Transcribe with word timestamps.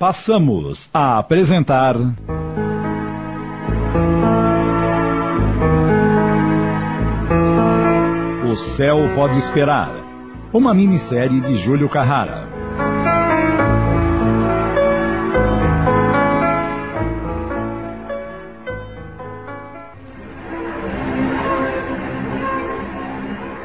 Passamos 0.00 0.88
a 0.94 1.18
apresentar. 1.18 1.94
O 8.50 8.56
Céu 8.56 8.96
Pode 9.14 9.36
Esperar. 9.40 9.90
Uma 10.54 10.72
minissérie 10.72 11.42
de 11.42 11.58
Júlio 11.58 11.86
Carrara. 11.90 12.49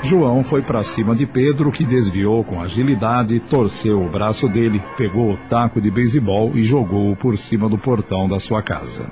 João 0.05 0.43
foi 0.43 0.61
para 0.61 0.83
cima 0.83 1.15
de 1.15 1.25
Pedro, 1.25 1.71
que 1.71 1.83
desviou 1.83 2.43
com 2.43 2.61
agilidade, 2.61 3.39
torceu 3.39 4.01
o 4.01 4.09
braço 4.09 4.47
dele, 4.47 4.81
pegou 4.95 5.33
o 5.33 5.37
taco 5.49 5.81
de 5.81 5.89
beisebol 5.89 6.51
e 6.55 6.61
jogou-o 6.61 7.15
por 7.15 7.37
cima 7.37 7.67
do 7.67 7.77
portão 7.77 8.29
da 8.29 8.39
sua 8.39 8.61
casa. 8.61 9.10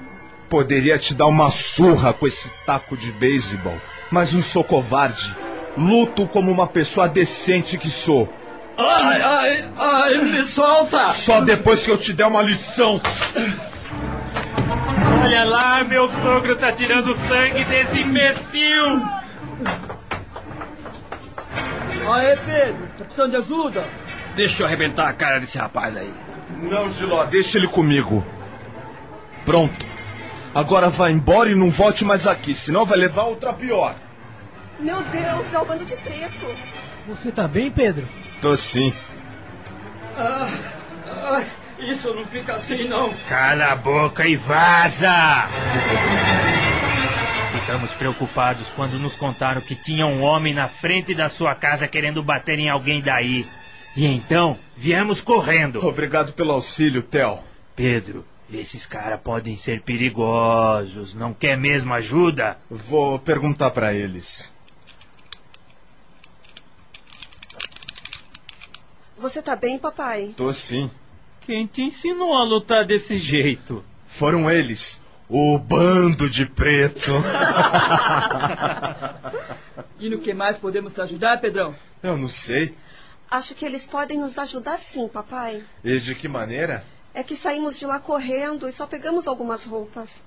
Poderia 0.47 0.99
te 0.99 1.15
dar 1.15 1.25
uma 1.25 1.49
surra 1.49 2.13
com 2.13 2.27
esse 2.27 2.51
taco 2.65 2.95
de 2.95 3.11
beisebol, 3.11 3.75
mas 4.11 4.31
não 4.31 4.41
sou 4.41 4.63
covarde. 4.63 5.35
Luto 5.75 6.27
como 6.27 6.51
uma 6.51 6.67
pessoa 6.67 7.09
decente 7.09 7.77
que 7.77 7.89
sou. 7.89 8.31
Ai, 8.77 9.21
ai, 9.21 9.65
ai, 9.75 10.17
me 10.19 10.43
solta! 10.43 11.09
Só 11.09 11.41
depois 11.41 11.83
que 11.83 11.91
eu 11.91 11.97
te 11.97 12.13
der 12.13 12.27
uma 12.27 12.43
lição. 12.43 13.01
Olha 15.23 15.43
lá, 15.43 15.83
meu 15.83 16.07
sogro 16.07 16.55
tá 16.57 16.71
tirando 16.71 17.15
sangue 17.15 17.63
desse 17.65 18.01
imbecil! 18.01 19.01
Aê, 22.11 22.35
Pedro, 22.35 22.87
tá 22.97 23.03
precisando 23.05 23.31
de 23.31 23.37
ajuda? 23.37 23.83
Deixa 24.35 24.63
eu 24.63 24.67
arrebentar 24.67 25.07
a 25.07 25.13
cara 25.13 25.39
desse 25.39 25.57
rapaz 25.57 25.95
aí. 25.95 26.13
Não, 26.57 26.89
Giló, 26.89 27.23
deixa 27.25 27.57
ele 27.57 27.67
comigo. 27.67 28.25
Pronto. 29.45 29.85
Agora 30.53 30.89
vá 30.89 31.09
embora 31.09 31.49
e 31.49 31.55
não 31.55 31.71
volte 31.71 32.05
mais 32.05 32.27
aqui, 32.27 32.53
senão 32.53 32.85
vai 32.85 32.97
levar 32.97 33.23
outra 33.23 33.53
pior. 33.53 33.95
Meu 34.79 35.01
Deus, 35.03 35.53
é 35.53 35.59
o 35.59 35.65
bando 35.65 35.85
de 35.85 35.95
preto. 35.95 36.45
Você 37.07 37.31
tá 37.31 37.47
bem, 37.47 37.71
Pedro? 37.71 38.07
Tô 38.41 38.55
sim. 38.55 38.93
Ah, 40.17 40.47
ai, 41.07 41.45
isso 41.79 42.13
não 42.13 42.25
fica 42.25 42.53
assim, 42.53 42.87
não. 42.87 43.13
Cala 43.27 43.71
a 43.71 43.75
boca 43.75 44.27
e 44.27 44.35
vaza! 44.35 45.47
Ficamos 47.63 47.93
preocupados 47.93 48.67
quando 48.75 48.99
nos 48.99 49.15
contaram 49.15 49.61
que 49.61 49.73
tinha 49.73 50.05
um 50.05 50.21
homem 50.21 50.53
na 50.53 50.67
frente 50.67 51.15
da 51.15 51.29
sua 51.29 51.55
casa 51.55 51.87
querendo 51.87 52.21
bater 52.21 52.59
em 52.59 52.69
alguém 52.69 53.01
daí. 53.01 53.47
E 53.95 54.05
então, 54.05 54.59
viemos 54.75 55.21
correndo. 55.21 55.79
Obrigado 55.85 56.33
pelo 56.33 56.51
auxílio, 56.51 57.01
Theo. 57.01 57.39
Pedro, 57.73 58.25
esses 58.51 58.85
caras 58.85 59.21
podem 59.21 59.55
ser 59.55 59.81
perigosos. 59.81 61.13
Não 61.13 61.33
quer 61.33 61.57
mesmo 61.57 61.93
ajuda? 61.93 62.57
Vou 62.69 63.17
perguntar 63.17 63.71
para 63.71 63.93
eles. 63.93 64.53
Você 69.17 69.41
tá 69.41 69.55
bem, 69.55 69.79
papai? 69.79 70.33
Tô 70.35 70.51
sim. 70.51 70.91
Quem 71.39 71.65
te 71.65 71.81
ensinou 71.81 72.33
a 72.33 72.43
lutar 72.43 72.85
desse 72.85 73.15
jeito? 73.15 73.81
Foram 74.05 74.51
eles. 74.51 75.01
O 75.35 75.57
bando 75.57 76.29
de 76.29 76.45
preto. 76.45 77.11
E 79.99 80.09
no 80.09 80.19
que 80.19 80.33
mais 80.33 80.57
podemos 80.57 80.91
te 80.91 80.99
ajudar, 80.99 81.39
Pedrão? 81.39 81.73
Eu 82.03 82.17
não 82.17 82.27
sei. 82.27 82.75
Acho 83.31 83.55
que 83.55 83.63
eles 83.63 83.85
podem 83.85 84.19
nos 84.19 84.37
ajudar 84.37 84.77
sim, 84.77 85.07
papai. 85.07 85.63
E 85.81 85.97
de 85.97 86.13
que 86.13 86.27
maneira? 86.27 86.83
É 87.13 87.23
que 87.23 87.37
saímos 87.37 87.79
de 87.79 87.85
lá 87.85 87.99
correndo 87.99 88.67
e 88.67 88.71
só 88.73 88.85
pegamos 88.85 89.29
algumas 89.29 89.63
roupas. 89.63 90.21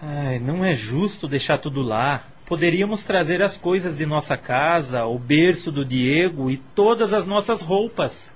Ai, 0.00 0.38
não 0.38 0.62
é 0.62 0.74
justo 0.74 1.26
deixar 1.26 1.56
tudo 1.56 1.80
lá. 1.80 2.24
Poderíamos 2.44 3.02
trazer 3.02 3.40
as 3.40 3.56
coisas 3.56 3.96
de 3.96 4.04
nossa 4.04 4.36
casa, 4.36 5.06
o 5.06 5.18
berço 5.18 5.72
do 5.72 5.86
Diego 5.86 6.50
e 6.50 6.58
todas 6.58 7.14
as 7.14 7.26
nossas 7.26 7.62
roupas. 7.62 8.30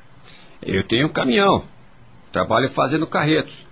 Eu 0.62 0.82
tenho 0.82 1.06
um 1.08 1.12
caminhão. 1.12 1.64
Trabalho 2.32 2.70
fazendo 2.70 3.06
carretos. 3.06 3.66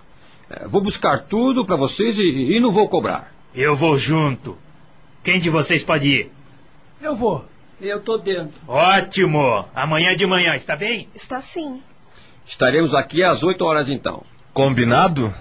É, 0.49 0.67
Vou 0.67 0.81
buscar 0.81 1.23
tudo 1.23 1.65
para 1.65 1.75
vocês 1.75 2.17
e, 2.17 2.21
e 2.21 2.59
não 2.59 2.71
vou 2.71 2.87
cobrar. 2.87 3.33
Eu 3.53 3.75
vou 3.75 3.97
junto. 3.97 4.57
Quem 5.23 5.39
de 5.39 5.49
vocês 5.49 5.83
pode 5.83 6.07
ir? 6.07 6.31
Eu 7.01 7.15
vou. 7.15 7.45
Eu 7.81 8.01
tô 8.01 8.17
dentro. 8.17 8.53
Ótimo! 8.67 9.67
Amanhã 9.75 10.15
de 10.15 10.25
manhã, 10.25 10.55
está 10.55 10.75
bem? 10.75 11.09
Está 11.13 11.41
sim. 11.41 11.81
Estaremos 12.45 12.93
aqui 12.93 13.23
às 13.23 13.43
8 13.43 13.63
horas 13.65 13.89
então. 13.89 14.23
Combinado? 14.53 15.33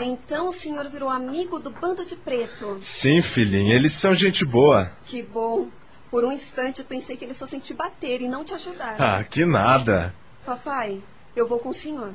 Então 0.00 0.48
o 0.48 0.52
senhor 0.52 0.88
virou 0.88 1.08
amigo 1.08 1.58
do 1.58 1.70
bando 1.70 2.04
de 2.04 2.14
preto. 2.16 2.78
Sim, 2.80 3.22
filhinha, 3.22 3.74
eles 3.74 3.92
são 3.92 4.14
gente 4.14 4.44
boa. 4.44 4.90
Que 5.04 5.22
bom. 5.22 5.68
Por 6.10 6.24
um 6.24 6.32
instante 6.32 6.80
eu 6.80 6.84
pensei 6.84 7.16
que 7.16 7.24
eles 7.24 7.38
fossem 7.38 7.60
te 7.60 7.74
bater 7.74 8.20
e 8.20 8.28
não 8.28 8.44
te 8.44 8.54
ajudar. 8.54 8.96
Ah, 8.98 9.24
que 9.24 9.44
nada. 9.44 10.14
Papai, 10.48 11.02
eu 11.36 11.46
vou 11.46 11.58
com 11.58 11.68
o 11.68 11.74
senhor. 11.74 12.14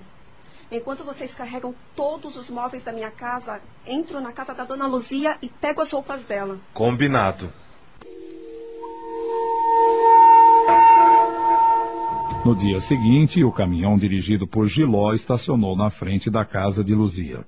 Enquanto 0.71 1.03
vocês 1.03 1.35
carregam 1.35 1.75
todos 1.95 2.35
os 2.35 2.49
móveis 2.49 2.83
da 2.83 2.91
minha 2.91 3.11
casa, 3.11 3.61
entro 3.85 4.19
na 4.19 4.31
casa 4.31 4.55
da 4.55 4.63
dona 4.63 4.87
Luzia 4.87 5.37
e 5.39 5.47
pego 5.47 5.83
as 5.83 5.91
roupas 5.91 6.23
dela. 6.23 6.57
Combinado. 6.73 7.53
No 12.43 12.55
dia 12.55 12.81
seguinte, 12.81 13.43
o 13.43 13.51
caminhão 13.51 13.99
dirigido 13.99 14.47
por 14.47 14.65
Giló 14.65 15.11
estacionou 15.11 15.77
na 15.77 15.91
frente 15.91 16.31
da 16.31 16.43
casa 16.43 16.83
de 16.83 16.95
Luzia. 16.95 17.45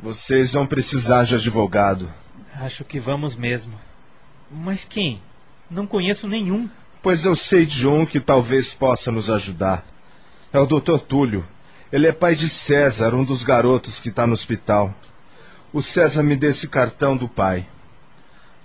Vocês 0.00 0.54
vão 0.54 0.66
precisar 0.66 1.24
de 1.24 1.34
advogado. 1.34 2.10
Acho 2.54 2.86
que 2.86 2.98
vamos 2.98 3.36
mesmo. 3.36 3.78
Mas 4.50 4.82
quem? 4.84 5.20
Não 5.72 5.86
conheço 5.86 6.28
nenhum. 6.28 6.68
Pois 7.00 7.24
eu 7.24 7.34
sei 7.34 7.64
de 7.64 7.88
um 7.88 8.04
que 8.04 8.20
talvez 8.20 8.74
possa 8.74 9.10
nos 9.10 9.30
ajudar. 9.30 9.82
É 10.52 10.58
o 10.58 10.66
Dr. 10.66 10.98
Túlio. 10.98 11.44
Ele 11.90 12.06
é 12.06 12.12
pai 12.12 12.34
de 12.34 12.46
César, 12.46 13.14
um 13.14 13.24
dos 13.24 13.42
garotos 13.42 13.98
que 13.98 14.10
está 14.10 14.26
no 14.26 14.34
hospital. 14.34 14.94
O 15.72 15.80
César 15.80 16.22
me 16.22 16.36
deu 16.36 16.50
esse 16.50 16.68
cartão 16.68 17.16
do 17.16 17.26
pai. 17.26 17.66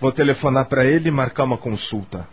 Vou 0.01 0.11
telefonar 0.11 0.65
para 0.65 0.83
ele 0.83 1.07
e 1.07 1.11
marcar 1.11 1.45
uma 1.45 1.57
consulta. 1.57 2.27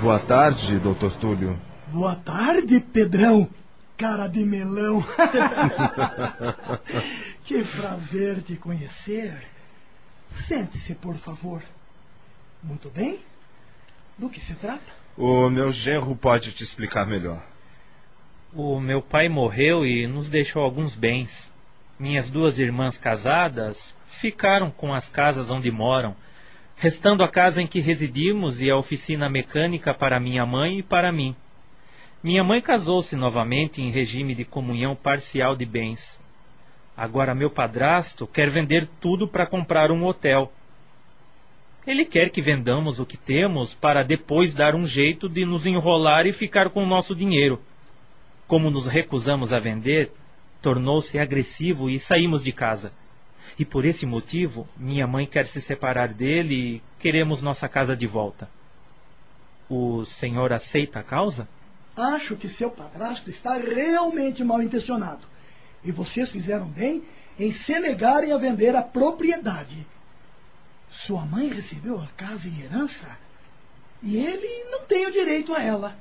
Boa 0.00 0.20
tarde, 0.20 0.78
Dr. 0.78 1.10
Túlio. 1.20 1.58
Boa 1.88 2.14
tarde, 2.14 2.78
Pedrão. 2.78 3.48
Cara 3.98 4.28
de 4.28 4.44
melão. 4.44 5.04
que 7.44 7.64
prazer 7.64 8.40
te 8.42 8.54
conhecer. 8.54 9.44
Sente-se, 10.30 10.94
por 10.94 11.16
favor. 11.16 11.60
Muito 12.62 12.88
bem? 12.90 13.18
Do 14.16 14.30
que 14.30 14.38
se 14.38 14.54
trata? 14.54 14.92
O 15.16 15.50
meu 15.50 15.72
genro 15.72 16.14
pode 16.14 16.52
te 16.52 16.62
explicar 16.62 17.08
melhor. 17.08 17.44
O 18.54 18.78
meu 18.78 19.02
pai 19.02 19.28
morreu 19.28 19.84
e 19.84 20.06
nos 20.06 20.30
deixou 20.30 20.62
alguns 20.62 20.94
bens. 20.94 21.52
Minhas 21.98 22.30
duas 22.30 22.60
irmãs 22.60 22.96
casadas 22.96 23.92
ficaram 24.06 24.70
com 24.70 24.94
as 24.94 25.08
casas 25.08 25.50
onde 25.50 25.72
moram, 25.72 26.14
restando 26.76 27.24
a 27.24 27.28
casa 27.28 27.60
em 27.60 27.66
que 27.66 27.80
residimos 27.80 28.60
e 28.60 28.70
a 28.70 28.76
oficina 28.76 29.28
mecânica 29.28 29.92
para 29.92 30.20
minha 30.20 30.46
mãe 30.46 30.78
e 30.78 30.82
para 30.84 31.10
mim. 31.10 31.34
Minha 32.20 32.42
mãe 32.42 32.60
casou-se 32.60 33.14
novamente 33.14 33.80
em 33.80 33.90
regime 33.90 34.34
de 34.34 34.44
comunhão 34.44 34.96
parcial 34.96 35.54
de 35.54 35.64
bens. 35.64 36.18
Agora 36.96 37.32
meu 37.32 37.48
padrasto 37.48 38.26
quer 38.26 38.50
vender 38.50 38.88
tudo 39.00 39.28
para 39.28 39.46
comprar 39.46 39.92
um 39.92 40.04
hotel. 40.04 40.52
Ele 41.86 42.04
quer 42.04 42.30
que 42.30 42.42
vendamos 42.42 42.98
o 42.98 43.06
que 43.06 43.16
temos 43.16 43.72
para 43.72 44.02
depois 44.02 44.52
dar 44.52 44.74
um 44.74 44.84
jeito 44.84 45.28
de 45.28 45.44
nos 45.44 45.64
enrolar 45.64 46.26
e 46.26 46.32
ficar 46.32 46.70
com 46.70 46.82
o 46.82 46.86
nosso 46.86 47.14
dinheiro. 47.14 47.62
Como 48.48 48.68
nos 48.68 48.86
recusamos 48.86 49.52
a 49.52 49.60
vender, 49.60 50.10
tornou-se 50.60 51.20
agressivo 51.20 51.88
e 51.88 52.00
saímos 52.00 52.42
de 52.42 52.50
casa. 52.50 52.92
E 53.56 53.64
por 53.64 53.84
esse 53.84 54.04
motivo, 54.04 54.68
minha 54.76 55.06
mãe 55.06 55.24
quer 55.24 55.46
se 55.46 55.60
separar 55.60 56.08
dele 56.08 56.54
e 56.54 56.82
queremos 56.98 57.42
nossa 57.42 57.68
casa 57.68 57.96
de 57.96 58.08
volta. 58.08 58.50
O 59.70 60.04
senhor 60.04 60.52
aceita 60.52 60.98
a 60.98 61.04
causa? 61.04 61.48
Acho 61.98 62.36
que 62.36 62.48
seu 62.48 62.70
padrasto 62.70 63.28
está 63.28 63.54
realmente 63.54 64.44
mal 64.44 64.62
intencionado. 64.62 65.26
E 65.84 65.90
vocês 65.90 66.30
fizeram 66.30 66.66
bem 66.66 67.02
em 67.38 67.50
se 67.50 67.78
negarem 67.78 68.32
a 68.32 68.36
vender 68.36 68.76
a 68.76 68.82
propriedade. 68.82 69.86
Sua 70.90 71.24
mãe 71.24 71.48
recebeu 71.48 72.00
a 72.00 72.06
casa 72.16 72.48
em 72.48 72.60
herança 72.60 73.06
e 74.02 74.16
ele 74.16 74.64
não 74.70 74.82
tem 74.82 75.06
o 75.06 75.12
direito 75.12 75.52
a 75.52 75.62
ela. 75.62 75.96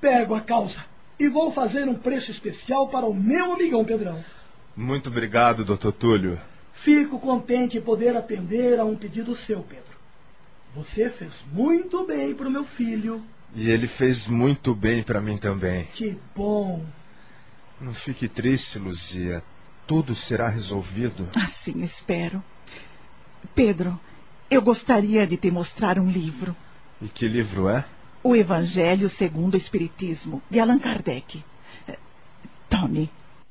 Pego 0.00 0.34
a 0.34 0.40
causa. 0.40 0.84
E 1.18 1.28
vou 1.28 1.50
fazer 1.52 1.88
um 1.88 1.94
preço 1.94 2.30
especial 2.30 2.88
para 2.88 3.06
o 3.06 3.14
meu 3.14 3.52
amigão 3.52 3.84
Pedrão. 3.84 4.22
Muito 4.76 5.08
obrigado, 5.08 5.64
doutor 5.64 5.92
Túlio. 5.92 6.40
Fico 6.72 7.18
contente 7.18 7.78
em 7.78 7.80
poder 7.80 8.16
atender 8.16 8.80
a 8.80 8.84
um 8.84 8.96
pedido 8.96 9.36
seu, 9.36 9.62
Pedro. 9.62 9.92
Você 10.74 11.08
fez 11.08 11.32
muito 11.52 12.04
bem 12.06 12.34
para 12.34 12.48
o 12.48 12.50
meu 12.50 12.64
filho. 12.64 13.22
E 13.54 13.70
ele 13.70 13.86
fez 13.86 14.26
muito 14.26 14.74
bem 14.74 15.02
para 15.02 15.20
mim 15.20 15.36
também. 15.36 15.86
Que 15.94 16.18
bom. 16.34 16.84
Não 17.80 17.92
fique 17.92 18.28
triste, 18.28 18.78
Luzia. 18.78 19.42
Tudo 19.86 20.14
será 20.14 20.48
resolvido. 20.48 21.28
Assim 21.36 21.82
espero. 21.82 22.42
Pedro, 23.54 23.98
eu 24.50 24.62
gostaria 24.62 25.26
de 25.26 25.36
te 25.36 25.50
mostrar 25.50 25.98
um 25.98 26.10
livro. 26.10 26.56
E 27.00 27.08
que 27.08 27.26
livro 27.26 27.68
é? 27.68 27.84
O 28.22 28.36
Evangelho 28.36 29.08
segundo 29.08 29.54
o 29.54 29.56
Espiritismo, 29.56 30.40
de 30.48 30.60
Allan 30.60 30.78
Kardec. 30.78 31.44
Eh, 31.88 31.98
Tome. 32.70 33.10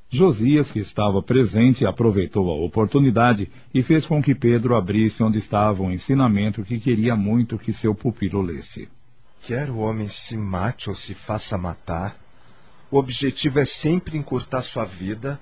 Josias, 0.10 0.72
que 0.72 0.80
estava 0.80 1.22
presente, 1.22 1.86
aproveitou 1.86 2.50
a 2.50 2.66
oportunidade 2.66 3.52
e 3.74 3.82
fez 3.82 4.06
com 4.06 4.22
que 4.22 4.34
Pedro 4.34 4.76
abrisse 4.76 5.24
onde 5.24 5.38
estava 5.38 5.84
um 5.84 5.92
ensinamento 5.92 6.64
que 6.64 6.80
queria 6.80 7.16
muito 7.16 7.58
que 7.58 7.72
seu 7.72 7.94
pupilo 7.94 8.42
lesse. 8.42 8.90
Quer 9.44 9.72
o 9.72 9.78
homem 9.78 10.08
se 10.08 10.38
mate 10.38 10.90
ou 10.90 10.96
se 10.96 11.16
faça 11.16 11.58
matar, 11.58 12.16
o 12.92 12.98
objetivo 12.98 13.60
é 13.60 13.66
sempre 13.66 14.18
encurtar 14.18 14.62
sua 14.62 14.86
vida 14.86 15.40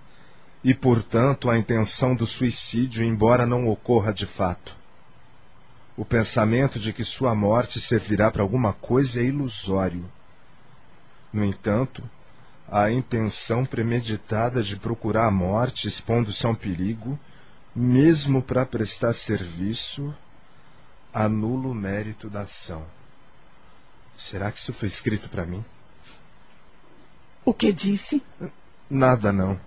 e, 0.63 0.73
portanto, 0.73 1.49
a 1.49 1.57
intenção 1.57 2.15
do 2.15 2.25
suicídio, 2.25 3.03
embora 3.03 3.45
não 3.45 3.67
ocorra 3.67 4.13
de 4.13 4.25
fato. 4.25 4.77
O 5.97 6.05
pensamento 6.05 6.79
de 6.79 6.93
que 6.93 7.03
sua 7.03 7.35
morte 7.35 7.81
servirá 7.81 8.31
para 8.31 8.41
alguma 8.41 8.71
coisa 8.71 9.19
é 9.19 9.25
ilusório. 9.25 10.09
No 11.33 11.43
entanto, 11.43 12.01
a 12.71 12.89
intenção 12.89 13.65
premeditada 13.65 14.63
de 14.63 14.77
procurar 14.77 15.27
a 15.27 15.31
morte, 15.31 15.87
expondo-se 15.87 16.45
a 16.45 16.49
um 16.49 16.55
perigo, 16.55 17.19
mesmo 17.75 18.41
para 18.41 18.65
prestar 18.65 19.11
serviço, 19.11 20.15
anula 21.13 21.67
o 21.67 21.73
mérito 21.73 22.29
da 22.29 22.41
ação. 22.41 22.85
Será 24.19 24.51
que 24.51 24.59
isso 24.59 24.73
foi 24.73 24.89
escrito 24.89 25.29
para 25.29 25.45
mim? 25.45 25.63
O 27.45 27.53
que 27.53 27.71
disse? 27.71 28.21
Nada, 28.89 29.31
não. 29.31 29.57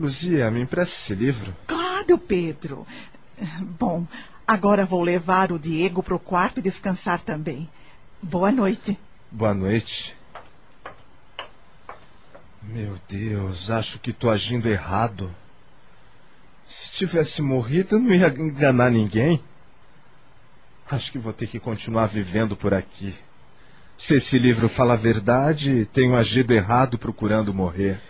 Luzia, 0.00 0.50
me 0.50 0.62
empresta 0.62 0.96
esse 0.96 1.14
livro? 1.14 1.54
Claro, 1.66 2.16
Pedro. 2.16 2.86
Bom, 3.78 4.06
agora 4.46 4.86
vou 4.86 5.02
levar 5.02 5.52
o 5.52 5.58
Diego 5.58 6.02
para 6.02 6.14
o 6.14 6.18
quarto 6.18 6.58
e 6.58 6.62
descansar 6.62 7.20
também. 7.20 7.68
Boa 8.22 8.50
noite. 8.50 8.98
Boa 9.30 9.52
noite. 9.52 10.16
Meu 12.62 12.98
Deus, 13.06 13.70
acho 13.70 13.98
que 13.98 14.10
estou 14.10 14.30
agindo 14.30 14.70
errado. 14.70 15.30
Se 16.66 16.90
tivesse 16.90 17.42
morrido, 17.42 17.96
eu 17.96 18.00
não 18.00 18.14
ia 18.14 18.28
enganar 18.28 18.90
ninguém. 18.90 19.44
Acho 20.90 21.12
que 21.12 21.18
vou 21.18 21.34
ter 21.34 21.46
que 21.46 21.60
continuar 21.60 22.06
vivendo 22.06 22.56
por 22.56 22.72
aqui. 22.72 23.14
Se 23.96 24.16
esse 24.16 24.38
livro 24.38 24.68
fala 24.68 24.94
a 24.94 24.96
verdade, 24.96 25.86
tenho 25.86 26.16
agido 26.16 26.52
errado 26.52 26.98
procurando 26.98 27.54
morrer. 27.54 28.00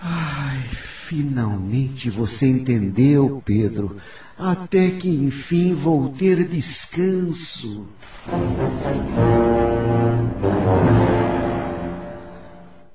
Ai, 0.00 0.60
finalmente 0.70 2.10
você 2.10 2.46
entendeu, 2.46 3.40
Pedro. 3.44 3.96
Até 4.36 4.90
que 4.90 5.08
enfim 5.08 5.72
vou 5.72 6.10
ter 6.10 6.46
descanso. 6.48 7.86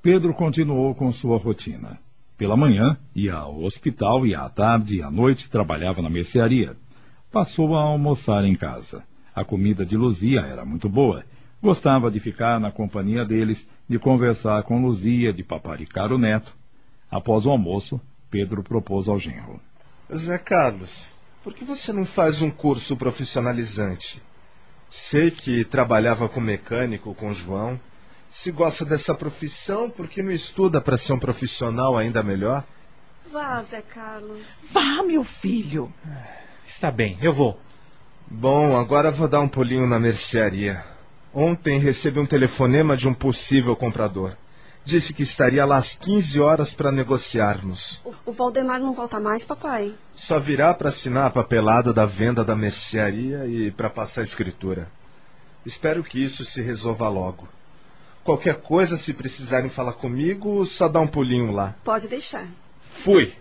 Pedro 0.02 0.34
continuou 0.34 0.94
com 0.94 1.12
sua 1.12 1.38
rotina. 1.38 1.98
Pela 2.38 2.56
manhã, 2.56 2.98
ia 3.16 3.36
ao 3.36 3.64
hospital 3.64 4.28
e 4.28 4.36
à 4.36 4.48
tarde 4.50 4.98
e 4.98 5.02
à 5.02 5.10
noite 5.10 5.50
trabalhava 5.50 6.02
na 6.02 6.10
mercearia. 6.10 6.76
Passou 7.32 7.76
a 7.76 7.82
almoçar 7.82 8.44
em 8.44 8.56
casa. 8.56 9.04
A 9.34 9.44
comida 9.44 9.86
de 9.86 9.96
Luzia 9.96 10.42
era 10.42 10.66
muito 10.66 10.90
boa 10.90 11.24
Gostava 11.62 12.10
de 12.10 12.20
ficar 12.20 12.60
na 12.60 12.72
companhia 12.72 13.26
deles, 13.26 13.68
de 13.88 14.00
conversar 14.00 14.64
com 14.64 14.82
Luzia, 14.82 15.34
de 15.34 15.44
paparicar 15.44 16.12
o 16.12 16.18
neto. 16.18 16.56
Após 17.12 17.46
o 17.46 17.50
almoço, 17.50 18.00
Pedro 18.30 18.64
propôs 18.64 19.08
ao 19.08 19.20
genro. 19.20 19.60
Zé 20.16 20.38
Carlos, 20.38 21.16
por 21.44 21.54
que 21.54 21.66
você 21.66 21.92
não 21.92 22.06
faz 22.06 22.42
um 22.42 22.50
curso 22.50 22.96
profissionalizante? 22.96 24.24
Sei 24.90 25.30
que 25.30 25.66
trabalhava 25.66 26.30
com 26.30 26.40
mecânico 26.40 27.14
com 27.14 27.34
João. 27.34 27.80
Se 28.30 28.52
gosta 28.52 28.86
dessa 28.86 29.14
profissão, 29.14 29.90
por 29.90 30.08
que 30.08 30.24
não 30.24 30.32
estuda 30.32 30.80
para 30.80 30.98
ser 30.98 31.14
um 31.14 31.20
profissional 31.20 31.98
ainda 31.98 32.24
melhor? 32.24 32.64
Vá, 33.32 33.62
Zé 33.64 33.82
Carlos. 33.82 34.60
Vá, 34.72 35.04
meu 35.04 35.24
filho. 35.24 35.92
Está 36.66 36.90
bem, 36.90 37.18
eu 37.22 37.34
vou. 37.34 37.60
Bom, 38.28 38.78
agora 38.78 39.12
vou 39.12 39.28
dar 39.28 39.42
um 39.42 39.48
pulinho 39.48 39.88
na 39.88 40.00
mercearia. 40.00 40.84
Ontem 41.34 41.80
recebi 41.80 42.20
um 42.20 42.26
telefonema 42.26 42.98
de 42.98 43.08
um 43.08 43.14
possível 43.14 43.76
comprador. 43.76 44.36
Disse 44.84 45.14
que 45.14 45.22
estaria 45.22 45.66
lá 45.66 45.78
às 45.78 45.94
15 45.94 46.40
horas 46.40 46.74
para 46.74 46.92
negociarmos. 46.92 48.02
O, 48.04 48.14
o 48.28 48.32
Valdemar 48.32 48.80
não 48.80 48.94
volta 48.94 49.20
mais, 49.20 49.46
papai? 49.46 49.94
Só 50.16 50.40
virá 50.40 50.74
para 50.74 50.90
assinar 50.90 51.28
a 51.28 51.30
papelada 51.30 51.94
da 51.94 52.06
venda 52.06 52.44
da 52.44 52.56
mercearia 52.56 53.46
e 53.46 53.70
para 53.70 53.90
passar 53.90 54.22
a 54.22 54.24
escritura. 54.24 54.90
Espero 55.66 56.04
que 56.04 56.24
isso 56.24 56.44
se 56.46 56.62
resolva 56.62 57.08
logo. 57.10 57.48
Qualquer 58.24 58.56
coisa, 58.62 58.98
se 58.98 59.14
precisarem 59.14 59.70
falar 59.70 59.94
comigo, 59.94 60.66
só 60.66 60.88
dá 60.88 61.00
um 61.00 61.08
pulinho 61.08 61.52
lá. 61.52 61.76
Pode 61.84 62.08
deixar. 62.08 62.48
Fui! 62.90 63.34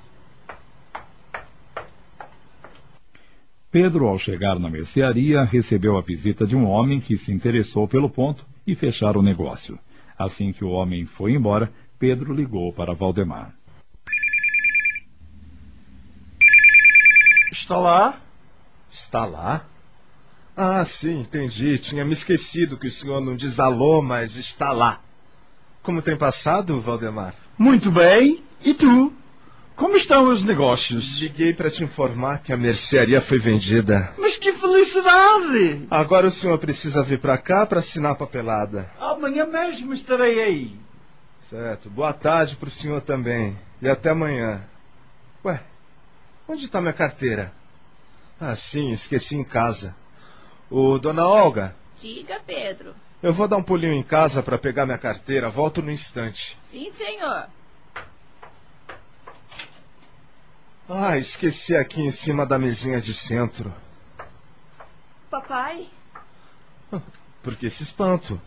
Pedro, 3.70 4.08
ao 4.08 4.18
chegar 4.18 4.58
na 4.58 4.70
mercearia, 4.70 5.42
recebeu 5.42 5.98
a 5.98 6.00
visita 6.00 6.46
de 6.46 6.56
um 6.56 6.66
homem 6.66 7.00
que 7.00 7.18
se 7.18 7.30
interessou 7.30 7.86
pelo 7.86 8.08
ponto 8.08 8.46
e 8.66 8.74
fecharam 8.74 9.20
o 9.20 9.22
negócio. 9.22 9.78
Assim 10.18 10.52
que 10.52 10.64
o 10.64 10.70
homem 10.70 11.04
foi 11.04 11.32
embora, 11.32 11.70
Pedro 11.98 12.32
ligou 12.32 12.72
para 12.72 12.94
Valdemar. 12.94 13.54
Está 17.52 17.76
lá? 17.76 18.20
Está 18.90 19.26
lá? 19.26 19.66
Ah, 20.56 20.82
sim, 20.86 21.20
entendi. 21.20 21.78
Tinha 21.78 22.06
me 22.06 22.14
esquecido 22.14 22.78
que 22.78 22.88
o 22.88 22.90
senhor 22.90 23.20
não 23.20 23.36
diz 23.36 23.60
alô, 23.60 24.00
mas 24.00 24.36
está 24.36 24.72
lá. 24.72 25.02
Como 25.82 26.00
tem 26.00 26.16
passado, 26.16 26.80
Valdemar? 26.80 27.34
Muito 27.58 27.90
bem. 27.90 28.42
E 28.64 28.72
tu? 28.72 29.12
Como 29.78 29.96
estão 29.96 30.28
os 30.28 30.42
negócios? 30.42 31.20
Liguei 31.20 31.54
para 31.54 31.70
te 31.70 31.84
informar 31.84 32.42
que 32.42 32.52
a 32.52 32.56
mercearia 32.56 33.20
foi 33.20 33.38
vendida. 33.38 34.12
Mas 34.18 34.36
que 34.36 34.52
felicidade! 34.52 35.86
Agora 35.88 36.26
o 36.26 36.32
senhor 36.32 36.58
precisa 36.58 37.00
vir 37.00 37.20
para 37.20 37.38
cá 37.38 37.64
para 37.64 37.78
assinar 37.78 38.10
a 38.10 38.16
papelada. 38.16 38.90
Amanhã 38.98 39.46
mesmo 39.46 39.92
estarei 39.92 40.42
aí. 40.42 40.76
Certo. 41.40 41.88
Boa 41.88 42.12
tarde 42.12 42.56
para 42.56 42.66
o 42.66 42.72
senhor 42.72 43.00
também. 43.02 43.56
E 43.80 43.88
até 43.88 44.10
amanhã. 44.10 44.64
Ué, 45.44 45.62
onde 46.48 46.64
está 46.64 46.80
minha 46.80 46.92
carteira? 46.92 47.52
Ah, 48.40 48.56
sim, 48.56 48.90
esqueci 48.90 49.36
em 49.36 49.44
casa. 49.44 49.94
Ô, 50.68 50.98
dona 50.98 51.24
Olga. 51.24 51.76
Diga, 52.00 52.40
Pedro. 52.44 52.96
Eu 53.22 53.32
vou 53.32 53.46
dar 53.46 53.56
um 53.56 53.62
pulinho 53.62 53.92
em 53.92 54.02
casa 54.02 54.42
para 54.42 54.58
pegar 54.58 54.86
minha 54.86 54.98
carteira. 54.98 55.48
Volto 55.48 55.80
no 55.80 55.92
instante. 55.92 56.58
Sim, 56.68 56.90
senhor. 56.92 57.46
Ah, 60.90 61.18
esqueci 61.18 61.76
aqui 61.76 62.00
em 62.00 62.10
cima 62.10 62.46
da 62.46 62.58
mesinha 62.58 62.98
de 62.98 63.12
centro. 63.12 63.74
Papai? 65.30 65.90
Por 67.42 67.56
que 67.56 67.66
esse 67.66 67.82
espanto? 67.82 68.40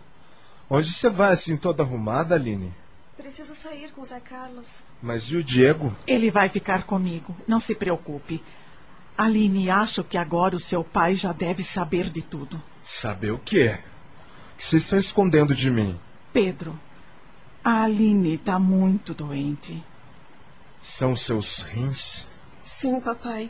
Onde 0.68 0.92
você 0.92 1.08
vai 1.08 1.34
assim 1.34 1.56
toda 1.56 1.84
arrumada, 1.84 2.34
Aline? 2.34 2.74
Preciso 3.16 3.54
sair 3.54 3.92
com 3.92 4.02
o 4.02 4.06
Zé 4.06 4.20
Carlos. 4.20 4.66
Mas 5.00 5.26
e 5.26 5.36
o 5.36 5.44
Diego? 5.44 5.96
Ele 6.08 6.32
vai 6.32 6.50
ficar 6.50 6.84
comigo. 6.84 7.38
Não 7.48 7.60
se 7.60 7.76
preocupe. 7.76 8.44
Aline, 9.16 9.70
acho 9.70 10.04
que 10.04 10.18
agora 10.18 10.56
o 10.56 10.60
seu 10.60 10.84
pai 10.84 11.14
já 11.14 11.32
deve 11.32 11.64
saber 11.64 12.10
de 12.10 12.24
tudo. 12.24 12.60
Saber 12.80 13.30
o 13.30 13.38
quê? 13.38 13.78
O 14.54 14.58
que 14.58 14.64
vocês 14.64 14.82
estão 14.82 14.98
escondendo 14.98 15.54
de 15.54 15.70
mim? 15.70 16.00
Pedro, 16.34 16.80
a 17.64 17.84
Aline 17.84 18.34
está 18.34 18.58
muito 18.58 19.14
doente. 19.14 19.84
São 20.82 21.16
seus 21.16 21.60
rins? 21.60 22.31
Sim, 22.82 23.00
papai. 23.00 23.48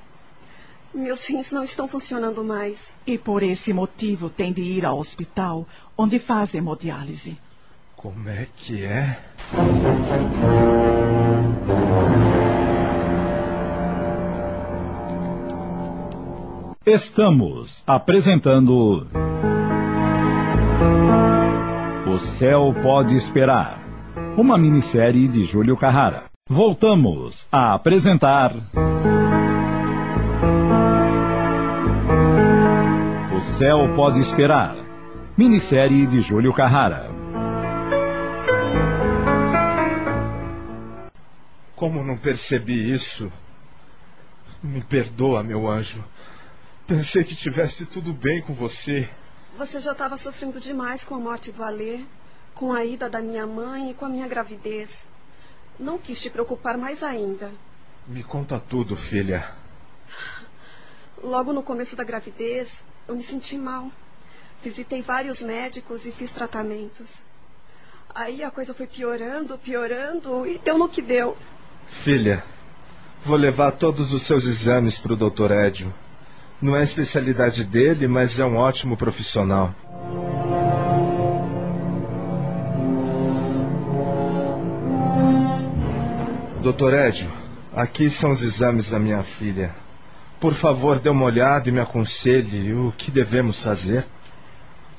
Meus 0.94 1.26
rins 1.26 1.54
não 1.54 1.64
estão 1.64 1.88
funcionando 1.88 2.44
mais. 2.44 2.98
E 3.08 3.18
por 3.18 3.42
esse 3.42 3.72
motivo 3.72 4.30
tem 4.30 4.52
de 4.52 4.62
ir 4.62 4.86
ao 4.86 5.00
hospital, 5.00 5.66
onde 5.98 6.20
faz 6.20 6.54
hemodiálise. 6.54 7.38
Como 7.96 8.28
é 8.28 8.46
que 8.58 8.84
é? 8.84 9.18
Estamos 16.86 17.84
apresentando. 17.88 19.08
O 22.06 22.20
céu 22.20 22.76
pode 22.84 23.16
esperar. 23.16 23.80
uma 24.36 24.58
minissérie 24.58 25.30
de 25.30 25.46
Júlio 25.46 25.78
Carrara. 25.78 26.26
Voltamos 26.50 27.48
a 27.50 27.74
apresentar. 27.74 28.54
O 33.42 33.44
Céu 33.44 33.96
Pode 33.96 34.20
Esperar. 34.20 34.76
Minissérie 35.36 36.06
de 36.06 36.22
Júlio 36.22 36.54
Carrara. 36.54 37.10
Como 41.76 42.04
não 42.04 42.16
percebi 42.16 42.94
isso? 42.94 43.34
Me 44.62 44.80
perdoa, 44.84 45.42
meu 45.42 45.68
anjo. 45.68 46.06
Pensei 46.86 47.24
que 47.24 47.36
tivesse 47.36 47.88
tudo 47.88 48.14
bem 48.14 48.44
com 48.44 48.54
você. 48.54 49.10
Você 49.58 49.80
já 49.80 49.94
estava 49.94 50.18
sofrendo 50.18 50.60
demais 50.60 51.04
com 51.04 51.16
a 51.16 51.20
morte 51.20 51.52
do 51.52 51.64
Alê, 51.64 52.02
com 52.54 52.72
a 52.72 52.86
ida 52.86 53.10
da 53.10 53.22
minha 53.24 53.48
mãe 53.48 53.90
e 53.90 53.94
com 53.96 54.06
a 54.06 54.10
minha 54.10 54.28
gravidez. 54.28 55.08
Não 55.80 55.98
quis 55.98 56.22
te 56.22 56.30
preocupar 56.30 56.78
mais 56.78 57.02
ainda. 57.02 57.52
Me 58.08 58.22
conta 58.22 58.60
tudo, 58.60 58.96
filha. 58.96 59.50
Logo 61.24 61.52
no 61.52 61.64
começo 61.64 61.96
da 61.96 62.04
gravidez, 62.04 62.84
eu 63.08 63.16
me 63.16 63.24
senti 63.24 63.58
mal. 63.58 63.92
Visitei 64.64 65.02
vários 65.02 65.42
médicos 65.42 66.06
e 66.06 66.12
fiz 66.12 66.32
tratamentos. 66.32 67.24
Aí 68.14 68.44
a 68.44 68.52
coisa 68.52 68.74
foi 68.74 68.88
piorando, 68.88 69.58
piorando 69.58 70.46
e 70.46 70.58
deu 70.60 70.78
no 70.78 70.90
que 70.90 71.02
deu. 71.02 71.38
Filha, 71.88 72.44
vou 73.24 73.38
levar 73.38 73.72
todos 73.72 74.14
os 74.14 74.22
seus 74.22 74.46
exames 74.46 74.98
para 74.98 75.14
o 75.14 75.16
doutor 75.16 75.52
Edio. 75.52 75.94
Não 76.62 76.76
é 76.76 76.84
especialidade 76.84 77.64
dele, 77.64 78.08
mas 78.08 78.40
é 78.40 78.46
um 78.46 78.58
ótimo 78.58 78.96
profissional. 78.96 79.74
Doutor 86.62 86.94
Edio, 86.94 87.32
aqui 87.74 88.08
são 88.10 88.30
os 88.30 88.44
exames 88.44 88.92
da 88.92 89.00
minha 89.00 89.24
filha. 89.24 89.81
Por 90.42 90.56
favor, 90.56 90.98
dê 90.98 91.08
uma 91.08 91.26
olhada 91.26 91.70
e 91.70 91.72
me 91.72 91.80
aconselhe 91.80 92.74
o 92.74 92.92
que 92.98 93.12
devemos 93.12 93.62
fazer. 93.62 94.08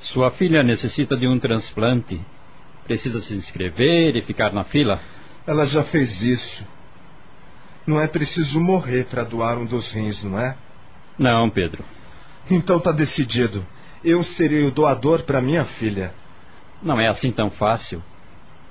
Sua 0.00 0.30
filha 0.30 0.62
necessita 0.62 1.16
de 1.16 1.26
um 1.26 1.36
transplante. 1.36 2.20
Precisa 2.84 3.20
se 3.20 3.34
inscrever 3.34 4.14
e 4.14 4.22
ficar 4.22 4.52
na 4.52 4.62
fila? 4.62 5.00
Ela 5.44 5.66
já 5.66 5.82
fez 5.82 6.22
isso. 6.22 6.64
Não 7.84 8.00
é 8.00 8.06
preciso 8.06 8.60
morrer 8.60 9.04
para 9.06 9.24
doar 9.24 9.58
um 9.58 9.66
dos 9.66 9.90
rins, 9.90 10.22
não 10.22 10.38
é? 10.38 10.56
Não, 11.18 11.50
Pedro. 11.50 11.84
Então 12.48 12.78
tá 12.78 12.92
decidido. 12.92 13.66
Eu 14.04 14.22
serei 14.22 14.64
o 14.64 14.70
doador 14.70 15.24
para 15.24 15.42
minha 15.42 15.64
filha. 15.64 16.14
Não 16.80 17.00
é 17.00 17.08
assim 17.08 17.32
tão 17.32 17.50
fácil. 17.50 18.00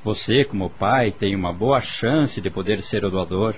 Você, 0.06 0.46
como 0.46 0.70
pai, 0.70 1.12
tem 1.12 1.36
uma 1.36 1.52
boa 1.52 1.82
chance 1.82 2.40
de 2.40 2.50
poder 2.50 2.82
ser 2.82 3.04
o 3.04 3.12
doador. 3.12 3.56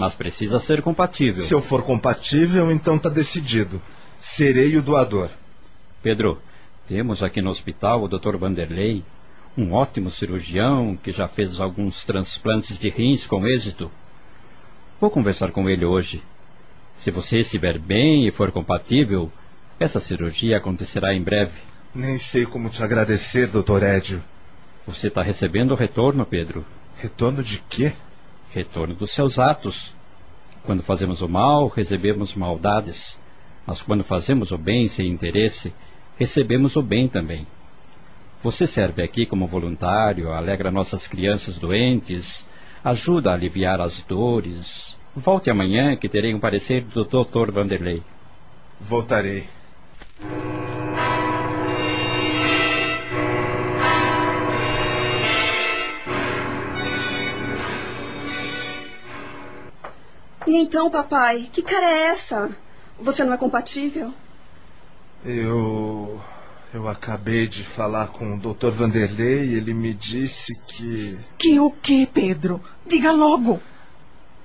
Mas 0.00 0.14
precisa 0.14 0.58
ser 0.58 0.80
compatível. 0.80 1.42
Se 1.42 1.52
eu 1.52 1.60
for 1.60 1.82
compatível, 1.82 2.72
então 2.72 2.98
tá 2.98 3.10
decidido. 3.10 3.82
Serei 4.16 4.74
o 4.78 4.80
doador. 4.80 5.28
Pedro, 6.02 6.40
temos 6.88 7.22
aqui 7.22 7.42
no 7.42 7.50
hospital 7.50 8.02
o 8.02 8.08
Dr. 8.08 8.38
Vanderlei, 8.38 9.04
um 9.58 9.74
ótimo 9.74 10.10
cirurgião 10.10 10.96
que 10.96 11.12
já 11.12 11.28
fez 11.28 11.60
alguns 11.60 12.02
transplantes 12.02 12.78
de 12.78 12.88
rins 12.88 13.26
com 13.26 13.46
êxito. 13.46 13.90
Vou 14.98 15.10
conversar 15.10 15.50
com 15.50 15.68
ele 15.68 15.84
hoje. 15.84 16.22
Se 16.94 17.10
você 17.10 17.36
estiver 17.36 17.78
bem 17.78 18.26
e 18.26 18.30
for 18.30 18.50
compatível, 18.50 19.30
essa 19.78 20.00
cirurgia 20.00 20.56
acontecerá 20.56 21.12
em 21.12 21.20
breve. 21.22 21.60
Nem 21.94 22.16
sei 22.16 22.46
como 22.46 22.70
te 22.70 22.82
agradecer, 22.82 23.48
Dr. 23.48 23.82
Edio. 23.82 24.22
Você 24.86 25.08
está 25.08 25.22
recebendo 25.22 25.72
o 25.72 25.76
retorno, 25.76 26.24
Pedro. 26.24 26.64
Retorno 26.96 27.42
de 27.42 27.62
quê? 27.68 27.92
Retorno 28.52 28.94
dos 28.94 29.10
seus 29.10 29.38
atos. 29.38 29.94
Quando 30.64 30.82
fazemos 30.82 31.22
o 31.22 31.28
mal, 31.28 31.68
recebemos 31.68 32.34
maldades. 32.34 33.20
Mas 33.66 33.80
quando 33.80 34.04
fazemos 34.04 34.50
o 34.50 34.58
bem 34.58 34.88
sem 34.88 35.08
interesse, 35.08 35.72
recebemos 36.18 36.76
o 36.76 36.82
bem 36.82 37.08
também. 37.08 37.46
Você 38.42 38.66
serve 38.66 39.02
aqui 39.02 39.26
como 39.26 39.46
voluntário, 39.46 40.32
alegra 40.32 40.70
nossas 40.70 41.06
crianças 41.06 41.58
doentes, 41.58 42.46
ajuda 42.82 43.30
a 43.30 43.34
aliviar 43.34 43.80
as 43.80 44.02
dores. 44.02 44.98
Volte 45.14 45.50
amanhã 45.50 45.96
que 45.96 46.08
terei 46.08 46.34
um 46.34 46.40
parecer 46.40 46.84
do 46.84 47.04
Dr. 47.04 47.50
Vanderlei. 47.52 48.02
Voltarei. 48.80 49.46
E 60.50 60.56
então, 60.56 60.90
papai, 60.90 61.48
que 61.52 61.62
cara 61.62 61.88
é 61.88 62.06
essa? 62.06 62.50
Você 62.98 63.22
não 63.22 63.32
é 63.32 63.36
compatível? 63.36 64.12
Eu. 65.24 66.20
Eu 66.74 66.88
acabei 66.88 67.46
de 67.46 67.62
falar 67.62 68.08
com 68.08 68.34
o 68.34 68.36
Dr. 68.36 68.70
Vanderlei 68.70 69.44
e 69.44 69.54
ele 69.54 69.72
me 69.72 69.94
disse 69.94 70.56
que. 70.66 71.16
Que 71.38 71.60
o 71.60 71.70
que, 71.70 72.04
Pedro? 72.04 72.60
Diga 72.84 73.12
logo. 73.12 73.60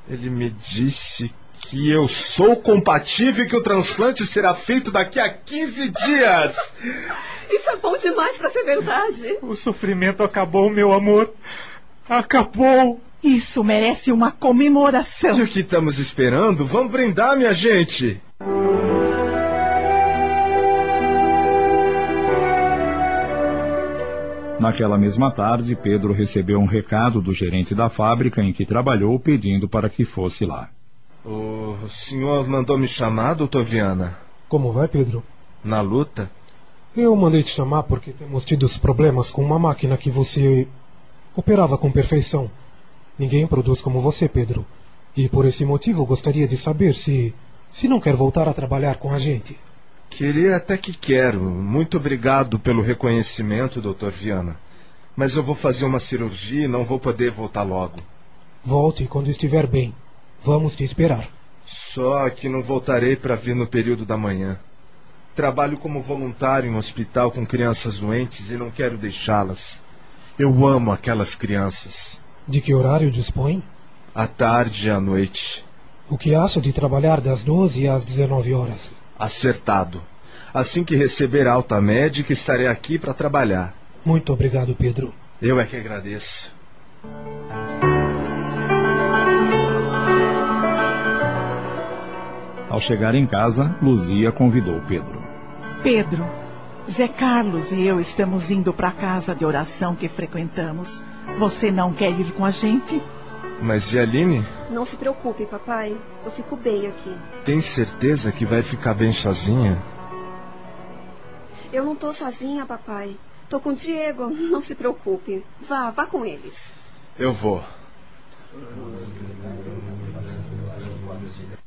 Ele 0.07 0.29
me 0.29 0.51
disse 0.51 1.33
que 1.59 1.89
eu 1.89 2.07
sou 2.07 2.55
compatível 2.57 3.43
e 3.43 3.49
que 3.49 3.55
o 3.55 3.63
transplante 3.63 4.27
será 4.27 4.53
feito 4.53 4.91
daqui 4.91 5.19
a 5.19 5.27
15 5.27 5.89
dias. 5.89 6.73
Isso 7.49 7.71
é 7.71 7.77
bom 7.77 7.97
demais 7.97 8.37
para 8.37 8.51
ser 8.51 8.63
verdade. 8.63 9.39
O 9.41 9.55
sofrimento 9.55 10.23
acabou, 10.23 10.69
meu 10.69 10.93
amor. 10.93 11.33
Acabou. 12.07 13.01
Isso 13.25 13.63
merece 13.63 14.11
uma 14.11 14.31
comemoração. 14.31 15.39
E 15.39 15.41
o 15.41 15.47
que 15.47 15.61
estamos 15.61 15.97
esperando? 15.97 16.63
Vamos 16.63 16.91
brindar, 16.91 17.35
minha 17.35 17.55
gente. 17.55 18.21
Naquela 24.59 24.95
mesma 24.95 25.31
tarde, 25.31 25.75
Pedro 25.75 26.13
recebeu 26.13 26.59
um 26.59 26.67
recado 26.67 27.19
do 27.19 27.33
gerente 27.33 27.73
da 27.73 27.89
fábrica 27.89 28.43
em 28.43 28.53
que 28.53 28.63
trabalhou 28.63 29.19
pedindo 29.19 29.67
para 29.67 29.89
que 29.89 30.05
fosse 30.05 30.45
lá. 30.45 30.69
O 31.25 31.75
senhor 31.89 32.47
mandou 32.47 32.77
me 32.77 32.87
chamar, 32.87 33.33
doutor 33.33 33.63
Viana? 33.63 34.19
Como 34.47 34.71
vai, 34.71 34.87
Pedro? 34.87 35.23
Na 35.63 35.81
luta? 35.81 36.29
Eu 36.95 37.15
mandei 37.15 37.41
te 37.41 37.49
chamar 37.49 37.81
porque 37.83 38.11
temos 38.11 38.45
tido 38.45 38.69
problemas 38.79 39.31
com 39.31 39.43
uma 39.43 39.57
máquina 39.57 39.97
que 39.97 40.11
você 40.11 40.67
operava 41.35 41.75
com 41.75 41.91
perfeição. 41.91 42.51
Ninguém 43.17 43.47
produz 43.47 43.81
como 43.81 44.01
você, 44.01 44.27
Pedro. 44.27 44.65
E 45.15 45.29
por 45.29 45.45
esse 45.45 45.63
motivo 45.63 46.05
gostaria 46.05 46.47
de 46.47 46.57
saber 46.57 46.93
se. 46.93 47.33
se 47.71 47.87
não 47.87 48.01
quer 48.01 48.15
voltar 48.15 48.47
a 48.47 48.53
trabalhar 48.53 48.97
com 48.97 49.11
a 49.11 49.19
gente. 49.19 49.57
Queria 50.09 50.57
até 50.57 50.77
que 50.77 50.93
quero. 50.93 51.41
Muito 51.41 51.97
obrigado 51.97 52.59
pelo 52.59 52.81
reconhecimento, 52.81 53.81
doutor 53.81 54.11
Viana. 54.11 54.57
Mas 55.15 55.35
eu 55.35 55.43
vou 55.43 55.55
fazer 55.55 55.85
uma 55.85 55.99
cirurgia 55.99 56.65
e 56.65 56.67
não 56.67 56.83
vou 56.83 56.99
poder 56.99 57.31
voltar 57.31 57.63
logo. 57.63 57.99
Volte 58.63 59.05
quando 59.05 59.29
estiver 59.29 59.67
bem. 59.67 59.93
Vamos 60.43 60.75
te 60.75 60.83
esperar. 60.83 61.29
Só 61.65 62.29
que 62.29 62.49
não 62.49 62.61
voltarei 62.61 63.15
para 63.15 63.35
vir 63.35 63.55
no 63.55 63.65
período 63.65 64.05
da 64.05 64.17
manhã. 64.17 64.59
Trabalho 65.33 65.77
como 65.77 66.01
voluntário 66.01 66.69
em 66.69 66.73
um 66.73 66.77
hospital 66.77 67.31
com 67.31 67.45
crianças 67.45 67.99
doentes 67.99 68.51
e 68.51 68.57
não 68.57 68.69
quero 68.69 68.97
deixá-las. 68.97 69.81
Eu 70.37 70.67
amo 70.67 70.91
aquelas 70.91 71.35
crianças. 71.35 72.21
De 72.47 72.61
que 72.61 72.73
horário 72.73 73.09
dispõe? 73.09 73.63
À 74.13 74.27
tarde 74.27 74.87
e 74.87 74.91
à 74.91 74.99
noite. 74.99 75.65
O 76.07 76.17
que 76.17 76.35
acha 76.35 76.61
de 76.61 76.71
trabalhar 76.71 77.19
das 77.19 77.41
12 77.41 77.87
às 77.87 78.05
19 78.05 78.53
horas? 78.53 78.91
Acertado. 79.17 80.01
Assim 80.53 80.83
que 80.83 80.95
receber 80.95 81.47
alta 81.47 81.81
médica, 81.81 82.31
estarei 82.31 82.67
aqui 82.67 82.99
para 82.99 83.13
trabalhar. 83.13 83.75
Muito 84.05 84.31
obrigado, 84.31 84.75
Pedro. 84.75 85.11
Eu 85.41 85.59
é 85.59 85.65
que 85.65 85.75
agradeço. 85.75 86.53
Ao 92.69 92.79
chegar 92.79 93.15
em 93.15 93.25
casa, 93.25 93.75
Luzia 93.81 94.31
convidou 94.31 94.79
Pedro. 94.81 95.23
Pedro, 95.81 96.25
Zé 96.89 97.07
Carlos 97.07 97.71
e 97.71 97.81
eu 97.87 97.99
estamos 97.99 98.51
indo 98.51 98.71
para 98.71 98.89
a 98.89 98.91
casa 98.91 99.33
de 99.33 99.43
oração 99.43 99.95
que 99.95 100.07
frequentamos. 100.07 101.01
Você 101.37 101.71
não 101.71 101.91
quer 101.93 102.11
ir 102.11 102.31
com 102.33 102.45
a 102.45 102.51
gente? 102.51 103.01
Mas 103.61 103.93
e 103.93 103.99
Aline? 103.99 104.45
Não 104.69 104.85
se 104.85 104.95
preocupe, 104.95 105.45
papai. 105.45 105.95
Eu 106.25 106.31
fico 106.31 106.55
bem 106.55 106.87
aqui. 106.87 107.15
Tem 107.43 107.61
certeza 107.61 108.31
que 108.31 108.45
vai 108.45 108.61
ficar 108.61 108.93
bem 108.93 109.11
sozinha? 109.11 109.81
Eu 111.71 111.83
não 111.83 111.95
tô 111.95 112.13
sozinha, 112.13 112.65
papai. 112.65 113.15
Tô 113.49 113.59
com 113.59 113.69
o 113.69 113.75
Diego. 113.75 114.29
Não 114.49 114.61
se 114.61 114.73
preocupe. 114.73 115.45
Vá, 115.67 115.91
vá 115.91 116.05
com 116.05 116.25
eles. 116.25 116.73
Eu 117.17 117.31
vou. 117.31 117.63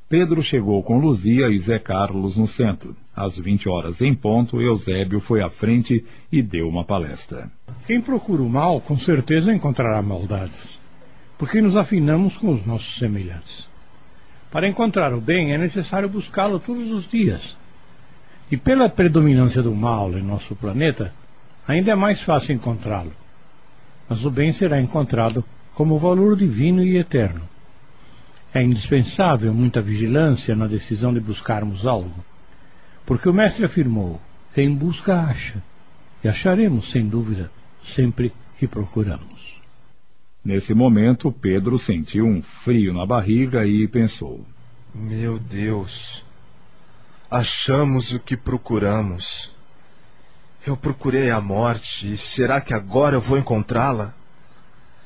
Pedro 0.08 0.42
chegou 0.42 0.82
com 0.82 0.98
Luzia 0.98 1.50
e 1.50 1.58
Zé 1.58 1.78
Carlos 1.78 2.38
no 2.38 2.46
centro. 2.46 2.96
Às 3.14 3.38
20 3.38 3.68
horas 3.68 4.00
em 4.00 4.14
ponto, 4.14 4.58
Eusébio 4.58 5.20
foi 5.20 5.42
à 5.42 5.50
frente 5.50 6.02
e 6.32 6.40
deu 6.40 6.66
uma 6.66 6.82
palestra. 6.82 7.50
Quem 7.86 8.00
procura 8.00 8.42
o 8.42 8.48
mal, 8.48 8.80
com 8.80 8.96
certeza 8.96 9.52
encontrará 9.52 10.00
maldades, 10.00 10.78
porque 11.36 11.60
nos 11.60 11.76
afinamos 11.76 12.38
com 12.38 12.54
os 12.54 12.64
nossos 12.64 12.98
semelhantes. 12.98 13.68
Para 14.50 14.66
encontrar 14.66 15.12
o 15.12 15.20
bem 15.20 15.52
é 15.52 15.58
necessário 15.58 16.08
buscá-lo 16.08 16.58
todos 16.58 16.90
os 16.90 17.06
dias. 17.06 17.54
E 18.50 18.56
pela 18.56 18.88
predominância 18.88 19.62
do 19.62 19.74
mal 19.74 20.16
em 20.16 20.22
nosso 20.22 20.56
planeta, 20.56 21.12
ainda 21.66 21.92
é 21.92 21.94
mais 21.94 22.22
fácil 22.22 22.54
encontrá-lo. 22.54 23.12
Mas 24.08 24.24
o 24.24 24.30
bem 24.30 24.54
será 24.54 24.80
encontrado 24.80 25.44
como 25.74 25.98
valor 25.98 26.34
divino 26.34 26.82
e 26.82 26.96
eterno. 26.96 27.42
É 28.52 28.62
indispensável 28.62 29.52
muita 29.52 29.80
vigilância 29.82 30.56
na 30.56 30.66
decisão 30.66 31.12
de 31.12 31.20
buscarmos 31.20 31.86
algo, 31.86 32.24
porque 33.04 33.28
o 33.28 33.34
Mestre 33.34 33.64
afirmou: 33.64 34.20
quem 34.54 34.74
busca, 34.74 35.20
acha, 35.20 35.62
e 36.24 36.28
acharemos, 36.28 36.90
sem 36.90 37.06
dúvida, 37.06 37.50
sempre 37.82 38.32
que 38.58 38.66
procuramos. 38.66 39.60
Nesse 40.44 40.72
momento, 40.72 41.30
Pedro 41.30 41.78
sentiu 41.78 42.24
um 42.24 42.42
frio 42.42 42.92
na 42.94 43.04
barriga 43.04 43.66
e 43.66 43.86
pensou: 43.86 44.44
Meu 44.94 45.38
Deus, 45.38 46.24
achamos 47.30 48.12
o 48.12 48.18
que 48.18 48.36
procuramos. 48.36 49.54
Eu 50.66 50.76
procurei 50.76 51.30
a 51.30 51.40
morte 51.40 52.10
e 52.10 52.16
será 52.16 52.60
que 52.60 52.74
agora 52.74 53.16
eu 53.16 53.20
vou 53.20 53.38
encontrá-la? 53.38 54.14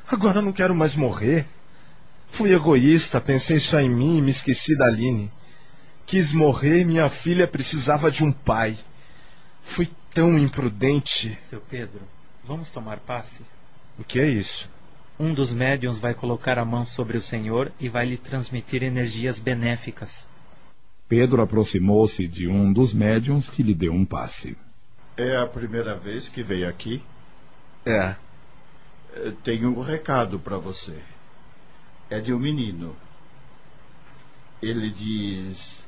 Agora 0.08 0.38
eu 0.38 0.42
não 0.42 0.52
quero 0.52 0.74
mais 0.74 0.94
morrer. 0.94 1.46
Fui 2.32 2.54
egoísta, 2.54 3.20
pensei 3.20 3.60
só 3.60 3.78
em 3.78 3.90
mim 3.90 4.16
e 4.16 4.22
me 4.22 4.30
esqueci 4.30 4.74
da 4.74 4.86
Aline. 4.86 5.30
Quis 6.06 6.32
morrer 6.32 6.80
e 6.80 6.84
minha 6.84 7.06
filha 7.10 7.46
precisava 7.46 8.10
de 8.10 8.24
um 8.24 8.32
pai. 8.32 8.78
Fui 9.60 9.86
tão 10.14 10.38
imprudente. 10.38 11.38
Seu 11.42 11.60
Pedro, 11.60 12.00
vamos 12.42 12.70
tomar 12.70 13.00
passe? 13.00 13.42
O 13.98 14.02
que 14.02 14.18
é 14.18 14.26
isso? 14.26 14.70
Um 15.20 15.34
dos 15.34 15.52
médiuns 15.52 15.98
vai 15.98 16.14
colocar 16.14 16.58
a 16.58 16.64
mão 16.64 16.86
sobre 16.86 17.18
o 17.18 17.20
Senhor 17.20 17.70
e 17.78 17.90
vai 17.90 18.06
lhe 18.06 18.16
transmitir 18.16 18.82
energias 18.82 19.38
benéficas. 19.38 20.26
Pedro 21.06 21.42
aproximou-se 21.42 22.26
de 22.26 22.48
um 22.48 22.72
dos 22.72 22.94
médiuns 22.94 23.50
que 23.50 23.62
lhe 23.62 23.74
deu 23.74 23.92
um 23.92 24.06
passe. 24.06 24.56
É 25.18 25.36
a 25.36 25.46
primeira 25.46 25.94
vez 25.94 26.30
que 26.30 26.42
veio 26.42 26.66
aqui? 26.66 27.02
É. 27.84 28.16
Tenho 29.44 29.78
um 29.78 29.82
recado 29.82 30.38
para 30.38 30.56
você. 30.56 30.96
É 32.12 32.20
de 32.20 32.30
um 32.30 32.38
menino. 32.38 32.94
Ele 34.60 34.90
diz. 34.90 35.82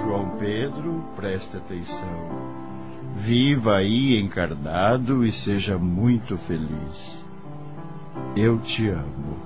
João 0.00 0.30
Pedro, 0.36 1.04
preste 1.14 1.56
atenção. 1.56 2.08
Viva 3.14 3.76
aí 3.76 4.18
encarnado 4.18 5.24
e 5.24 5.30
seja 5.30 5.78
muito 5.78 6.36
feliz. 6.36 7.24
Eu 8.34 8.58
te 8.58 8.88
amo. 8.88 9.36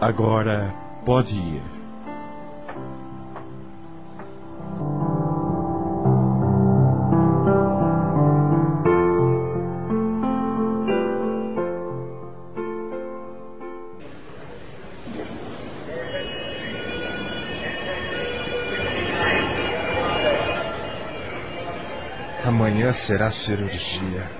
Agora 0.00 0.72
pode 1.04 1.34
ir. 1.34 1.79
Amanhã 22.70 22.92
será 22.92 23.32
cirurgia. 23.32 24.30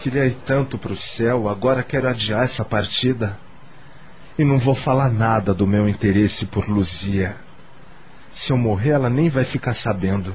Queria 0.00 0.24
ir 0.24 0.34
tanto 0.46 0.78
para 0.78 0.94
o 0.94 0.96
céu, 0.96 1.46
agora 1.46 1.82
quero 1.82 2.08
adiar 2.08 2.42
essa 2.42 2.64
partida. 2.64 3.38
E 4.38 4.42
não 4.42 4.58
vou 4.58 4.74
falar 4.74 5.12
nada 5.12 5.52
do 5.52 5.66
meu 5.66 5.86
interesse 5.86 6.46
por 6.46 6.66
Luzia. 6.66 7.36
Se 8.30 8.50
eu 8.50 8.56
morrer, 8.56 8.92
ela 8.92 9.10
nem 9.10 9.28
vai 9.28 9.44
ficar 9.44 9.74
sabendo. 9.74 10.34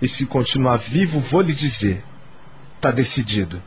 E 0.00 0.08
se 0.08 0.24
continuar 0.24 0.78
vivo, 0.78 1.20
vou 1.20 1.42
lhe 1.42 1.52
dizer. 1.52 2.02
Tá 2.80 2.90
decidido. 2.90 3.62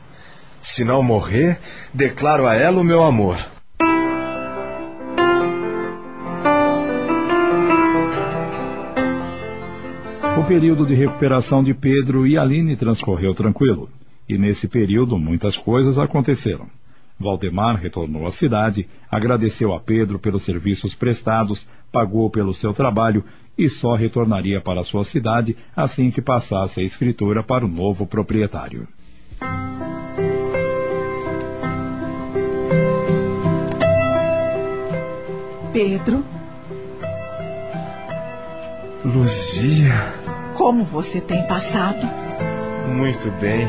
Se 0.60 0.84
não 0.84 1.04
morrer, 1.04 1.60
declaro 1.94 2.48
a 2.48 2.56
ela 2.56 2.82
o 2.82 2.84
meu 2.84 3.04
amor. 3.04 3.38
O 10.44 10.46
período 10.46 10.86
de 10.86 10.94
recuperação 10.94 11.64
de 11.64 11.74
Pedro 11.74 12.28
e 12.28 12.38
Aline 12.38 12.76
transcorreu 12.76 13.34
tranquilo. 13.34 13.90
E 14.28 14.38
nesse 14.38 14.68
período 14.68 15.18
muitas 15.18 15.58
coisas 15.58 15.98
aconteceram. 15.98 16.68
Valdemar 17.18 17.78
retornou 17.78 18.28
à 18.28 18.30
cidade, 18.30 18.86
agradeceu 19.10 19.74
a 19.74 19.80
Pedro 19.80 20.20
pelos 20.20 20.44
serviços 20.44 20.94
prestados, 20.94 21.66
pagou 21.94 22.30
pelo 22.30 22.54
seu 22.54 22.74
trabalho 22.74 23.24
e 23.58 23.70
só 23.70 23.96
retornaria 23.96 24.60
para 24.60 24.84
sua 24.84 25.06
cidade 25.06 25.56
assim 25.74 26.12
que 26.12 26.22
passasse 26.22 26.82
a 26.82 26.84
escritura 26.84 27.42
para 27.42 27.66
o 27.66 27.70
novo 27.70 28.06
proprietário. 28.06 28.86
Pedro, 35.72 36.22
Luzia, 39.06 40.23
como 40.64 40.86
você 40.86 41.20
tem 41.20 41.46
passado? 41.46 42.10
muito 42.88 43.30
bem. 43.32 43.68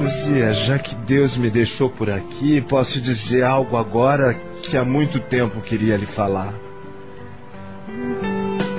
Luzia, 0.00 0.52
já 0.52 0.80
que 0.80 0.96
Deus 0.96 1.36
me 1.36 1.48
deixou 1.48 1.88
por 1.88 2.10
aqui, 2.10 2.60
posso 2.60 3.00
dizer 3.00 3.44
algo 3.44 3.76
agora 3.76 4.34
que 4.62 4.76
há 4.76 4.84
muito 4.84 5.20
tempo 5.20 5.60
queria 5.60 5.96
lhe 5.96 6.06
falar. 6.06 6.52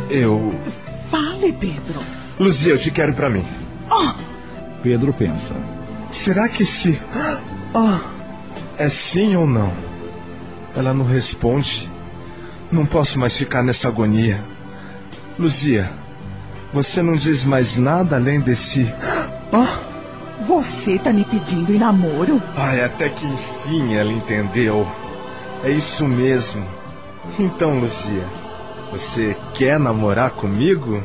Eu. 0.10 0.54
Fale, 1.10 1.54
Pedro. 1.54 2.02
Luzia, 2.38 2.74
eu 2.74 2.78
te 2.78 2.92
quero 2.92 3.14
para 3.14 3.30
mim. 3.30 3.46
Oh, 3.90 4.14
Pedro 4.84 5.14
pensa. 5.14 5.56
Será 6.12 6.50
que 6.50 6.66
se. 6.66 7.00
Ah, 7.74 8.02
é 8.78 8.90
sim 8.90 9.34
ou 9.38 9.48
não? 9.48 9.72
Ela 10.76 10.94
não 10.94 11.06
responde. 11.06 11.90
Não 12.70 12.86
posso 12.86 13.18
mais 13.18 13.38
ficar 13.38 13.64
nessa 13.64 13.88
agonia. 13.88 14.44
Luzia, 15.40 15.90
você 16.74 17.02
não 17.02 17.14
diz 17.14 17.44
mais 17.44 17.78
nada 17.78 18.16
além 18.16 18.40
desse. 18.40 18.92
Ah, 19.52 19.80
você 20.46 20.98
tá 21.00 21.12
me 21.12 21.24
pedindo 21.26 21.74
em 21.74 21.78
namoro? 21.78 22.42
ai, 22.56 22.82
até 22.84 23.10
que 23.10 23.26
enfim 23.26 23.96
ela 23.96 24.12
entendeu. 24.12 24.88
É 25.64 25.70
isso 25.70 26.06
mesmo. 26.06 26.66
Então, 27.40 27.80
Luzia, 27.80 28.24
você 28.92 29.36
quer 29.54 29.80
namorar 29.80 30.32
comigo? 30.32 31.04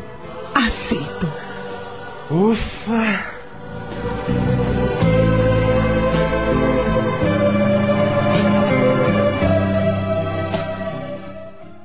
Aceito. 0.54 1.26
Ufa! 2.30 3.31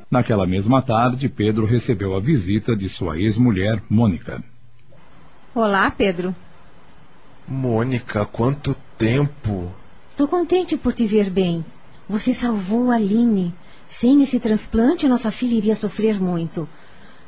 Naquela 0.09 0.47
mesma 0.47 0.81
tarde, 0.81 1.27
Pedro 1.27 1.65
recebeu 1.65 2.15
a 2.15 2.19
visita 2.19 2.75
de 2.75 2.87
sua 2.87 3.19
ex-mulher, 3.19 3.83
Mônica. 3.89 4.41
Olá, 5.53 5.91
Pedro. 5.91 6.33
Mônica, 7.45 8.25
quanto 8.25 8.73
tempo! 8.97 9.71
Tô 10.15 10.25
contente 10.25 10.77
por 10.77 10.93
te 10.93 11.05
ver 11.05 11.29
bem. 11.29 11.63
Você 12.07 12.33
salvou 12.33 12.89
a 12.89 12.95
Aline. 12.95 13.53
Sem 13.87 14.23
esse 14.23 14.39
transplante, 14.39 15.07
nossa 15.07 15.29
filha 15.29 15.55
iria 15.55 15.75
sofrer 15.75 16.21
muito. 16.21 16.67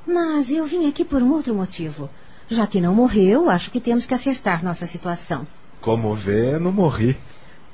Mas 0.07 0.49
eu 0.49 0.65
vim 0.65 0.87
aqui 0.87 1.03
por 1.03 1.21
um 1.21 1.33
outro 1.33 1.53
motivo. 1.53 2.09
Já 2.47 2.65
que 2.65 2.79
não 2.79 2.95
morreu, 2.95 3.49
acho 3.49 3.71
que 3.71 3.81
temos 3.81 4.05
que 4.05 4.13
acertar 4.13 4.63
nossa 4.63 4.85
situação. 4.85 5.45
Como 5.81 6.13
vê, 6.13 6.57
não 6.57 6.71
morri. 6.71 7.17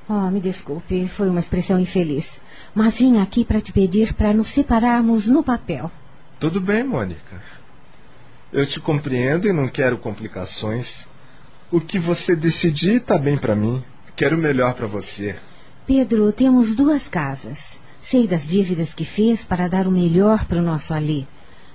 Oh, 0.07 0.29
me 0.29 0.39
desculpe, 0.39 1.07
foi 1.07 1.29
uma 1.29 1.39
expressão 1.39 1.79
infeliz. 1.79 2.39
Mas 2.73 2.99
vim 2.99 3.19
aqui 3.19 3.43
para 3.43 3.59
te 3.59 3.73
pedir 3.73 4.13
para 4.13 4.33
nos 4.33 4.49
separarmos 4.49 5.27
no 5.27 5.43
papel. 5.43 5.91
Tudo 6.39 6.61
bem, 6.61 6.83
Mônica. 6.83 7.41
Eu 8.53 8.65
te 8.65 8.79
compreendo 8.79 9.47
e 9.47 9.53
não 9.53 9.67
quero 9.67 9.97
complicações. 9.97 11.07
O 11.71 11.81
que 11.81 11.97
você 11.97 12.35
decidir 12.35 12.97
está 12.97 13.17
bem 13.17 13.37
para 13.37 13.55
mim. 13.55 13.83
Quero 14.15 14.37
o 14.37 14.39
melhor 14.39 14.75
para 14.75 14.85
você. 14.85 15.35
Pedro, 15.87 16.31
temos 16.31 16.75
duas 16.75 17.07
casas. 17.07 17.81
Sei 17.99 18.27
das 18.27 18.47
dívidas 18.47 18.93
que 18.93 19.03
fez 19.03 19.43
para 19.43 19.67
dar 19.67 19.87
o 19.87 19.91
melhor 19.91 20.45
para 20.45 20.59
o 20.59 20.63
nosso 20.63 20.93
Ali. 20.93 21.27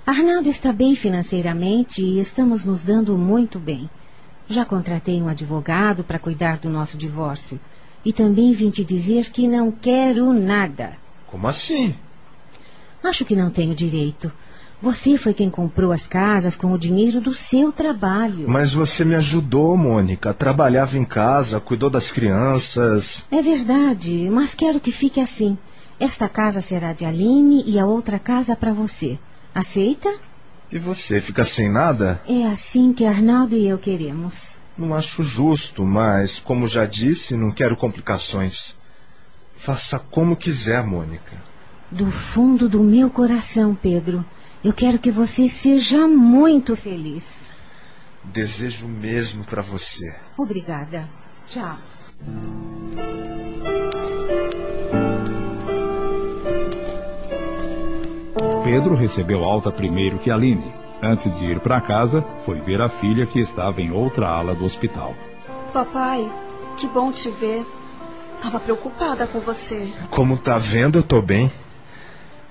Arnaldo 0.05 0.49
está 0.49 0.71
bem 0.71 0.95
financeiramente 0.95 2.01
e 2.01 2.19
estamos 2.19 2.63
nos 2.63 2.81
dando 2.81 3.17
muito 3.17 3.59
bem. 3.59 3.89
Já 4.47 4.65
contratei 4.65 5.21
um 5.21 5.27
advogado 5.27 6.03
para 6.03 6.17
cuidar 6.17 6.57
do 6.57 6.69
nosso 6.69 6.97
divórcio. 6.97 7.59
E 8.03 8.11
também 8.11 8.51
vim 8.53 8.69
te 8.69 8.83
dizer 8.83 9.29
que 9.31 9.47
não 9.47 9.71
quero 9.71 10.33
nada. 10.33 10.93
Como 11.27 11.47
assim? 11.47 11.95
Acho 13.03 13.25
que 13.25 13.35
não 13.35 13.49
tenho 13.49 13.75
direito. 13.75 14.31
Você 14.81 15.15
foi 15.15 15.33
quem 15.33 15.47
comprou 15.47 15.91
as 15.91 16.07
casas 16.07 16.57
com 16.57 16.73
o 16.73 16.77
dinheiro 16.77 17.21
do 17.21 17.35
seu 17.35 17.71
trabalho. 17.71 18.49
Mas 18.49 18.73
você 18.73 19.05
me 19.05 19.13
ajudou, 19.13 19.77
Mônica. 19.77 20.33
Trabalhava 20.33 20.97
em 20.97 21.05
casa, 21.05 21.59
cuidou 21.59 21.89
das 21.89 22.11
crianças. 22.11 23.27
É 23.29 23.41
verdade, 23.43 24.27
mas 24.31 24.55
quero 24.55 24.79
que 24.79 24.91
fique 24.91 25.19
assim. 25.19 25.55
Esta 25.99 26.27
casa 26.27 26.61
será 26.61 26.93
de 26.93 27.05
Aline 27.05 27.63
e 27.67 27.77
a 27.77 27.85
outra 27.85 28.17
casa 28.17 28.55
para 28.55 28.73
você. 28.73 29.19
Aceita? 29.53 30.11
E 30.71 30.79
você 30.79 31.21
fica 31.21 31.43
sem 31.43 31.69
nada? 31.69 32.19
É 32.27 32.47
assim 32.47 32.91
que 32.91 33.05
Arnaldo 33.05 33.55
e 33.55 33.67
eu 33.67 33.77
queremos. 33.77 34.60
Não 34.81 34.95
acho 34.95 35.21
justo, 35.21 35.85
mas, 35.85 36.39
como 36.39 36.67
já 36.67 36.87
disse, 36.87 37.35
não 37.35 37.51
quero 37.51 37.77
complicações. 37.77 38.75
Faça 39.55 39.99
como 39.99 40.35
quiser, 40.35 40.83
Mônica. 40.83 41.33
Do 41.91 42.09
fundo 42.09 42.67
do 42.67 42.81
meu 42.81 43.07
coração, 43.07 43.75
Pedro, 43.75 44.25
eu 44.63 44.73
quero 44.73 44.97
que 44.97 45.11
você 45.11 45.47
seja 45.47 46.07
muito 46.07 46.75
feliz. 46.75 47.45
Desejo 48.23 48.87
mesmo 48.87 49.45
para 49.45 49.61
você. 49.61 50.15
Obrigada. 50.35 51.07
Tchau. 51.45 51.77
Pedro 58.63 58.95
recebeu 58.95 59.43
alta 59.43 59.71
primeiro 59.71 60.17
que 60.17 60.31
Aline. 60.31 60.80
Antes 61.01 61.35
de 61.39 61.45
ir 61.45 61.59
para 61.59 61.81
casa, 61.81 62.23
foi 62.45 62.59
ver 62.59 62.79
a 62.79 62.87
filha 62.87 63.25
que 63.25 63.39
estava 63.39 63.81
em 63.81 63.91
outra 63.91 64.27
ala 64.27 64.53
do 64.53 64.63
hospital. 64.63 65.15
Papai, 65.73 66.31
que 66.77 66.87
bom 66.87 67.11
te 67.11 67.29
ver. 67.29 67.65
Tava 68.41 68.59
preocupada 68.59 69.25
com 69.25 69.39
você. 69.39 69.91
Como 70.09 70.37
tá 70.37 70.57
vendo, 70.57 70.99
eu 70.99 71.03
tô 71.03 71.21
bem. 71.21 71.51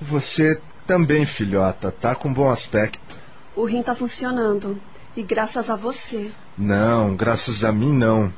Você 0.00 0.60
também, 0.86 1.24
filhota, 1.24 1.92
tá 1.92 2.14
com 2.14 2.32
bom 2.32 2.48
aspecto. 2.48 2.98
O 3.54 3.64
rim 3.64 3.82
tá 3.82 3.94
funcionando. 3.94 4.80
E 5.16 5.22
graças 5.22 5.68
a 5.68 5.76
você. 5.76 6.30
Não, 6.56 7.14
graças 7.16 7.64
a 7.64 7.72
mim 7.72 7.92
não. 7.92 8.32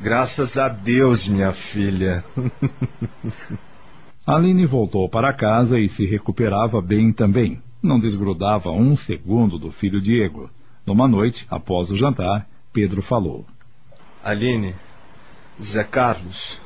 Graças 0.00 0.58
a 0.58 0.68
Deus, 0.68 1.26
minha 1.28 1.52
filha. 1.52 2.24
Aline 4.26 4.66
voltou 4.66 5.08
para 5.08 5.32
casa 5.32 5.78
e 5.78 5.88
se 5.88 6.06
recuperava 6.06 6.80
bem 6.80 7.12
também. 7.12 7.62
Não 7.84 7.98
desgrudava 7.98 8.70
um 8.70 8.96
segundo 8.96 9.58
do 9.58 9.70
filho 9.70 10.00
Diego. 10.00 10.48
Numa 10.86 11.06
noite, 11.06 11.46
após 11.50 11.90
o 11.90 11.94
jantar, 11.94 12.48
Pedro 12.72 13.02
falou: 13.02 13.44
Aline, 14.24 14.74
Zé 15.62 15.84
Carlos, 15.84 16.62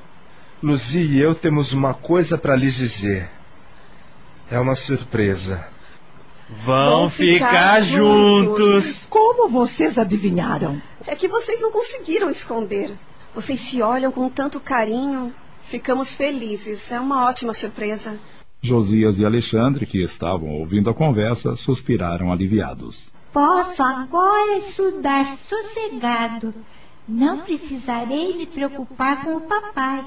Luzi 0.62 1.00
e 1.00 1.18
eu 1.18 1.34
temos 1.34 1.72
uma 1.72 1.92
coisa 1.92 2.38
para 2.38 2.54
lhes 2.54 2.76
dizer. 2.76 3.28
É 4.48 4.60
uma 4.60 4.76
surpresa. 4.76 5.66
Vão 6.48 7.10
ficar 7.10 7.80
juntos. 7.80 9.04
Como 9.10 9.48
vocês 9.48 9.98
adivinharam? 9.98 10.80
É 11.04 11.16
que 11.16 11.26
vocês 11.26 11.60
não 11.60 11.72
conseguiram 11.72 12.30
esconder. 12.30 12.92
Vocês 13.34 13.58
se 13.58 13.82
olham 13.82 14.12
com 14.12 14.30
tanto 14.30 14.60
carinho. 14.60 15.34
Ficamos 15.62 16.14
felizes. 16.14 16.92
É 16.92 17.00
uma 17.00 17.28
ótima 17.28 17.52
surpresa. 17.52 18.20
Josias 18.60 19.20
e 19.20 19.24
Alexandre, 19.24 19.86
que 19.86 19.98
estavam 19.98 20.48
ouvindo 20.50 20.90
a 20.90 20.94
conversa, 20.94 21.54
suspiraram 21.54 22.32
aliviados. 22.32 23.04
Posso 23.32 23.82
agora 23.82 24.58
estudar 24.58 25.36
sossegado. 25.36 26.52
Não 27.08 27.38
precisarei 27.38 28.36
me 28.36 28.46
preocupar 28.46 29.22
com 29.22 29.36
o 29.36 29.40
papai. 29.40 30.04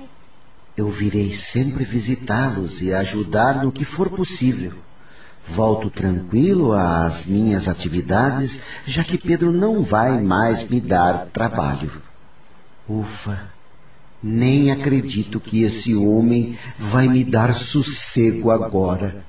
Eu 0.76 0.90
virei 0.90 1.34
sempre 1.34 1.84
visitá-los 1.84 2.82
e 2.82 2.94
ajudar 2.94 3.64
no 3.64 3.72
que 3.72 3.86
for 3.86 4.10
possível. 4.10 4.74
Volto 5.48 5.90
tranquilo 5.90 6.74
às 6.74 7.26
minhas 7.26 7.68
atividades, 7.68 8.60
já 8.86 9.04
que 9.04 9.18
Pedro 9.18 9.52
não 9.52 9.84
vai 9.84 10.22
mais 10.22 10.68
me 10.70 10.80
dar 10.80 11.28
trabalho. 11.28 11.92
Ufa, 12.88 13.50
nem 14.24 14.72
acredito 14.72 15.40
que 15.40 15.64
esse 15.64 15.96
homem 15.96 16.58
vai 16.78 17.08
me 17.08 17.24
dar 17.24 17.56
sossego 17.56 18.52
agora. 18.52 19.26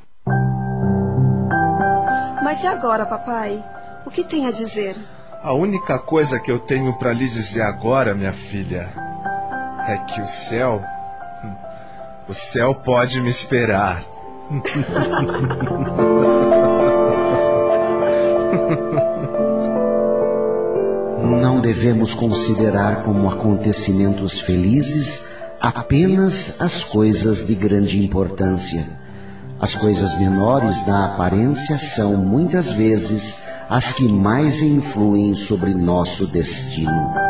Mas 2.42 2.62
e 2.62 2.66
agora, 2.66 3.06
papai? 3.06 3.62
O 4.04 4.10
que 4.10 4.24
tem 4.24 4.46
a 4.46 4.50
dizer? 4.50 4.96
A 5.42 5.52
única 5.52 5.98
coisa 5.98 6.38
que 6.38 6.50
eu 6.50 6.58
tenho 6.58 6.92
para 6.98 7.12
lhe 7.12 7.28
dizer 7.28 7.62
agora, 7.62 8.14
minha 8.14 8.32
filha, 8.32 8.92
é 9.88 9.96
que 9.96 10.20
o 10.20 10.26
céu. 10.26 10.82
O 12.28 12.34
céu 12.34 12.74
pode 12.74 13.20
me 13.20 13.30
esperar. 13.30 14.04
devemos 21.62 22.12
considerar 22.12 23.04
como 23.04 23.30
acontecimentos 23.30 24.40
felizes 24.40 25.30
apenas 25.60 26.60
as 26.60 26.82
coisas 26.82 27.46
de 27.46 27.54
grande 27.54 28.04
importância. 28.04 29.00
As 29.60 29.76
coisas 29.76 30.18
menores 30.18 30.84
na 30.84 31.06
aparência 31.06 31.78
são 31.78 32.16
muitas 32.16 32.72
vezes 32.72 33.38
as 33.70 33.92
que 33.92 34.08
mais 34.08 34.60
influem 34.60 35.36
sobre 35.36 35.72
nosso 35.72 36.26
destino. 36.26 37.21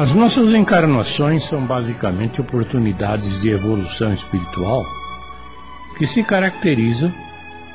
As 0.00 0.14
nossas 0.14 0.54
encarnações 0.54 1.44
são 1.44 1.66
basicamente 1.66 2.40
oportunidades 2.40 3.38
de 3.42 3.50
evolução 3.50 4.10
espiritual 4.14 4.82
que 5.98 6.06
se 6.06 6.24
caracteriza 6.24 7.12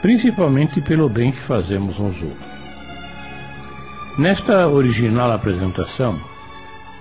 principalmente 0.01 0.81
pelo 0.81 1.07
bem 1.07 1.31
que 1.31 1.37
fazemos 1.37 1.99
aos 1.99 2.19
outros. 2.19 2.47
Nesta 4.17 4.67
original 4.67 5.33
apresentação, 5.33 6.19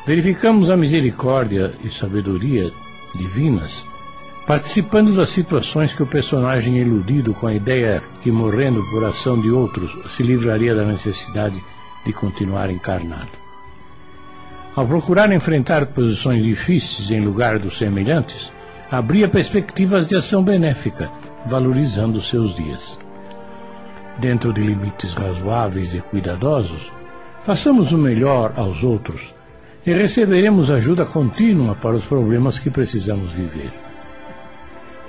verificamos 0.07 0.71
a 0.71 0.77
misericórdia 0.77 1.73
e 1.83 1.89
sabedoria 1.89 2.71
divinas 3.15 3.87
participando 4.47 5.17
das 5.17 5.31
situações 5.31 5.95
que 5.95 6.03
o 6.03 6.07
personagem 6.07 6.77
iludido 6.77 7.33
com 7.33 7.47
a 7.47 7.55
ideia 7.55 8.03
que 8.21 8.31
morrendo 8.31 8.85
por 8.91 9.03
ação 9.03 9.41
de 9.41 9.51
outros 9.51 9.91
se 10.13 10.23
livraria 10.23 10.75
da 10.75 10.85
necessidade 10.85 11.65
de 12.05 12.13
continuar 12.13 12.69
encarnado. 12.71 13.43
Ao 14.77 14.85
procurar 14.85 15.31
enfrentar 15.31 15.87
posições 15.87 16.43
difíceis 16.43 17.09
em 17.13 17.21
lugar 17.21 17.61
dos 17.61 17.79
semelhantes, 17.79 18.53
abria 18.91 19.29
perspectivas 19.29 20.09
de 20.09 20.17
ação 20.17 20.43
benéfica, 20.43 21.13
valorizando 21.47 22.21
seus 22.21 22.57
dias. 22.57 22.99
Dentro 24.19 24.53
de 24.53 24.61
limites 24.61 25.15
razoáveis 25.15 25.95
e 25.95 26.01
cuidadosos, 26.01 26.91
façamos 27.45 27.93
o 27.93 27.99
melhor 27.99 28.53
aos 28.57 28.83
outros 28.83 29.33
e 29.87 29.93
receberemos 29.93 30.69
ajuda 30.69 31.05
contínua 31.05 31.77
para 31.77 31.95
os 31.95 32.05
problemas 32.05 32.59
que 32.59 32.71
precisamos 32.71 33.31
viver. 33.31 33.73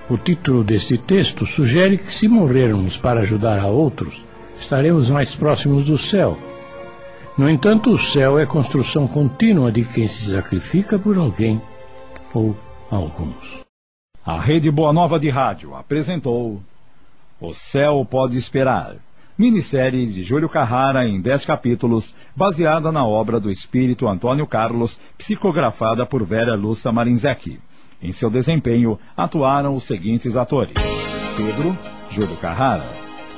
O 0.07 0.15
título 0.15 0.63
deste 0.63 0.95
texto 0.95 1.43
sugere 1.43 1.97
que, 1.97 2.13
se 2.13 2.27
morrermos 2.27 2.97
para 2.97 3.21
ajudar 3.21 3.57
a 3.57 3.65
outros, 3.65 4.23
estaremos 4.59 5.09
mais 5.09 5.33
próximos 5.33 5.87
do 5.87 5.97
céu 5.97 6.37
no 7.37 7.49
entanto, 7.49 7.91
o 7.91 7.99
céu 7.99 8.39
é 8.39 8.45
construção 8.45 9.07
contínua 9.07 9.71
de 9.71 9.83
quem 9.83 10.07
se 10.07 10.31
sacrifica 10.31 10.97
por 10.97 11.17
alguém 11.17 11.61
ou 12.33 12.55
alguns. 12.89 13.65
A 14.25 14.39
Rede 14.39 14.71
Boa 14.71 14.91
Nova 14.91 15.19
de 15.19 15.29
Rádio 15.29 15.75
apresentou 15.75 16.61
O 17.39 17.53
Céu 17.53 18.05
Pode 18.09 18.37
Esperar, 18.37 18.95
minissérie 19.37 20.05
de 20.07 20.23
Júlio 20.23 20.49
Carrara 20.49 21.07
em 21.07 21.21
dez 21.21 21.45
capítulos, 21.45 22.15
baseada 22.35 22.91
na 22.91 23.05
obra 23.05 23.39
do 23.39 23.51
espírito 23.51 24.07
Antônio 24.07 24.47
Carlos, 24.47 24.99
psicografada 25.17 26.05
por 26.05 26.23
Vera 26.23 26.55
Lúcia 26.55 26.91
Marinzec. 26.91 27.59
Em 28.01 28.11
seu 28.11 28.29
desempenho 28.29 28.97
atuaram 29.15 29.73
os 29.73 29.83
seguintes 29.83 30.35
atores: 30.37 30.73
Pedro, 31.35 31.77
Júlio 32.09 32.37
Carrara, 32.37 32.85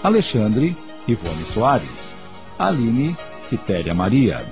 Alexandre, 0.03 0.75
Ivone 1.07 1.43
Soares, 1.43 2.15
Aline, 2.59 3.15
Quitéria 3.49 3.93
Maria, 3.93 4.43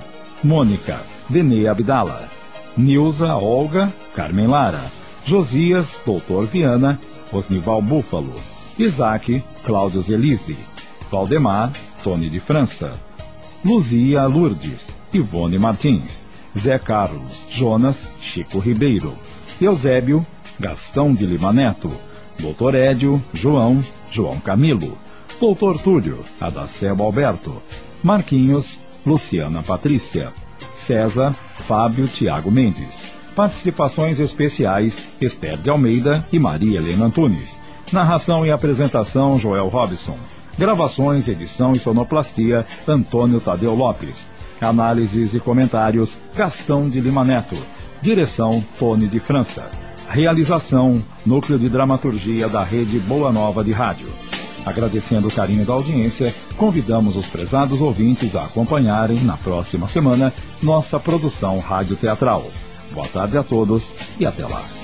Mônica, 0.42 0.98
Denê 1.28 1.66
Abdala, 1.66 2.28
Nilza 2.76 3.34
Olga, 3.34 3.92
Carmen 4.14 4.46
Lara, 4.46 4.80
Josias, 5.24 6.00
Doutor 6.04 6.46
Viana, 6.46 7.00
Osnival 7.32 7.82
Búfalo, 7.82 8.34
Isaac, 8.78 9.42
Cláudio 9.64 10.00
Zelise, 10.02 10.56
Valdemar, 11.10 11.72
Tony 12.04 12.28
de 12.28 12.40
França, 12.40 12.92
Luzia 13.64 14.26
Lourdes, 14.26 14.94
Ivone 15.12 15.58
Martins, 15.58 16.22
Zé 16.56 16.78
Carlos, 16.78 17.46
Jonas, 17.50 18.04
Chico 18.20 18.58
Ribeiro, 18.58 19.14
Eusébio, 19.60 20.24
Gastão 20.58 21.12
de 21.12 21.26
Lima 21.26 21.52
Neto, 21.52 21.90
Doutor 22.38 22.74
Édio, 22.74 23.22
João, 23.32 23.82
João 24.10 24.38
Camilo, 24.38 24.96
Doutor 25.40 25.78
Túlio, 25.80 26.20
Adacebo 26.40 27.02
Alberto, 27.02 27.62
Marquinhos, 28.02 28.78
Luciana 29.06 29.62
Patrícia. 29.62 30.32
César, 30.76 31.32
Fábio 31.60 32.08
Tiago 32.08 32.50
Mendes. 32.50 33.14
Participações 33.36 34.18
especiais, 34.18 35.10
Esther 35.20 35.58
de 35.58 35.70
Almeida 35.70 36.26
e 36.32 36.38
Maria 36.38 36.78
Helena 36.78 37.06
Antunes. 37.06 37.56
Narração 37.92 38.44
e 38.44 38.50
apresentação, 38.50 39.38
Joel 39.38 39.68
Robson. 39.68 40.18
Gravações, 40.58 41.28
edição 41.28 41.72
e 41.72 41.78
sonoplastia, 41.78 42.66
Antônio 42.88 43.40
Tadeu 43.40 43.74
Lopes. 43.74 44.26
Análises 44.60 45.34
e 45.34 45.40
comentários, 45.40 46.16
Gastão 46.34 46.88
de 46.88 47.00
Lima 47.00 47.24
Neto. 47.24 47.56
Direção, 48.02 48.64
Tony 48.78 49.06
de 49.06 49.20
França. 49.20 49.70
Realização, 50.08 51.02
Núcleo 51.24 51.58
de 51.58 51.68
Dramaturgia 51.68 52.48
da 52.48 52.64
Rede 52.64 52.98
Boa 53.00 53.30
Nova 53.30 53.62
de 53.62 53.72
Rádio. 53.72 54.08
Agradecendo 54.66 55.28
o 55.28 55.32
carinho 55.32 55.64
da 55.64 55.72
audiência, 55.72 56.34
convidamos 56.56 57.16
os 57.16 57.28
prezados 57.28 57.80
ouvintes 57.80 58.34
a 58.34 58.44
acompanharem, 58.44 59.20
na 59.20 59.36
próxima 59.36 59.86
semana, 59.86 60.34
nossa 60.60 60.98
produção 60.98 61.58
rádio 61.60 61.94
teatral. 61.94 62.44
Boa 62.92 63.06
tarde 63.06 63.38
a 63.38 63.44
todos 63.44 63.84
e 64.18 64.26
até 64.26 64.44
lá. 64.44 64.75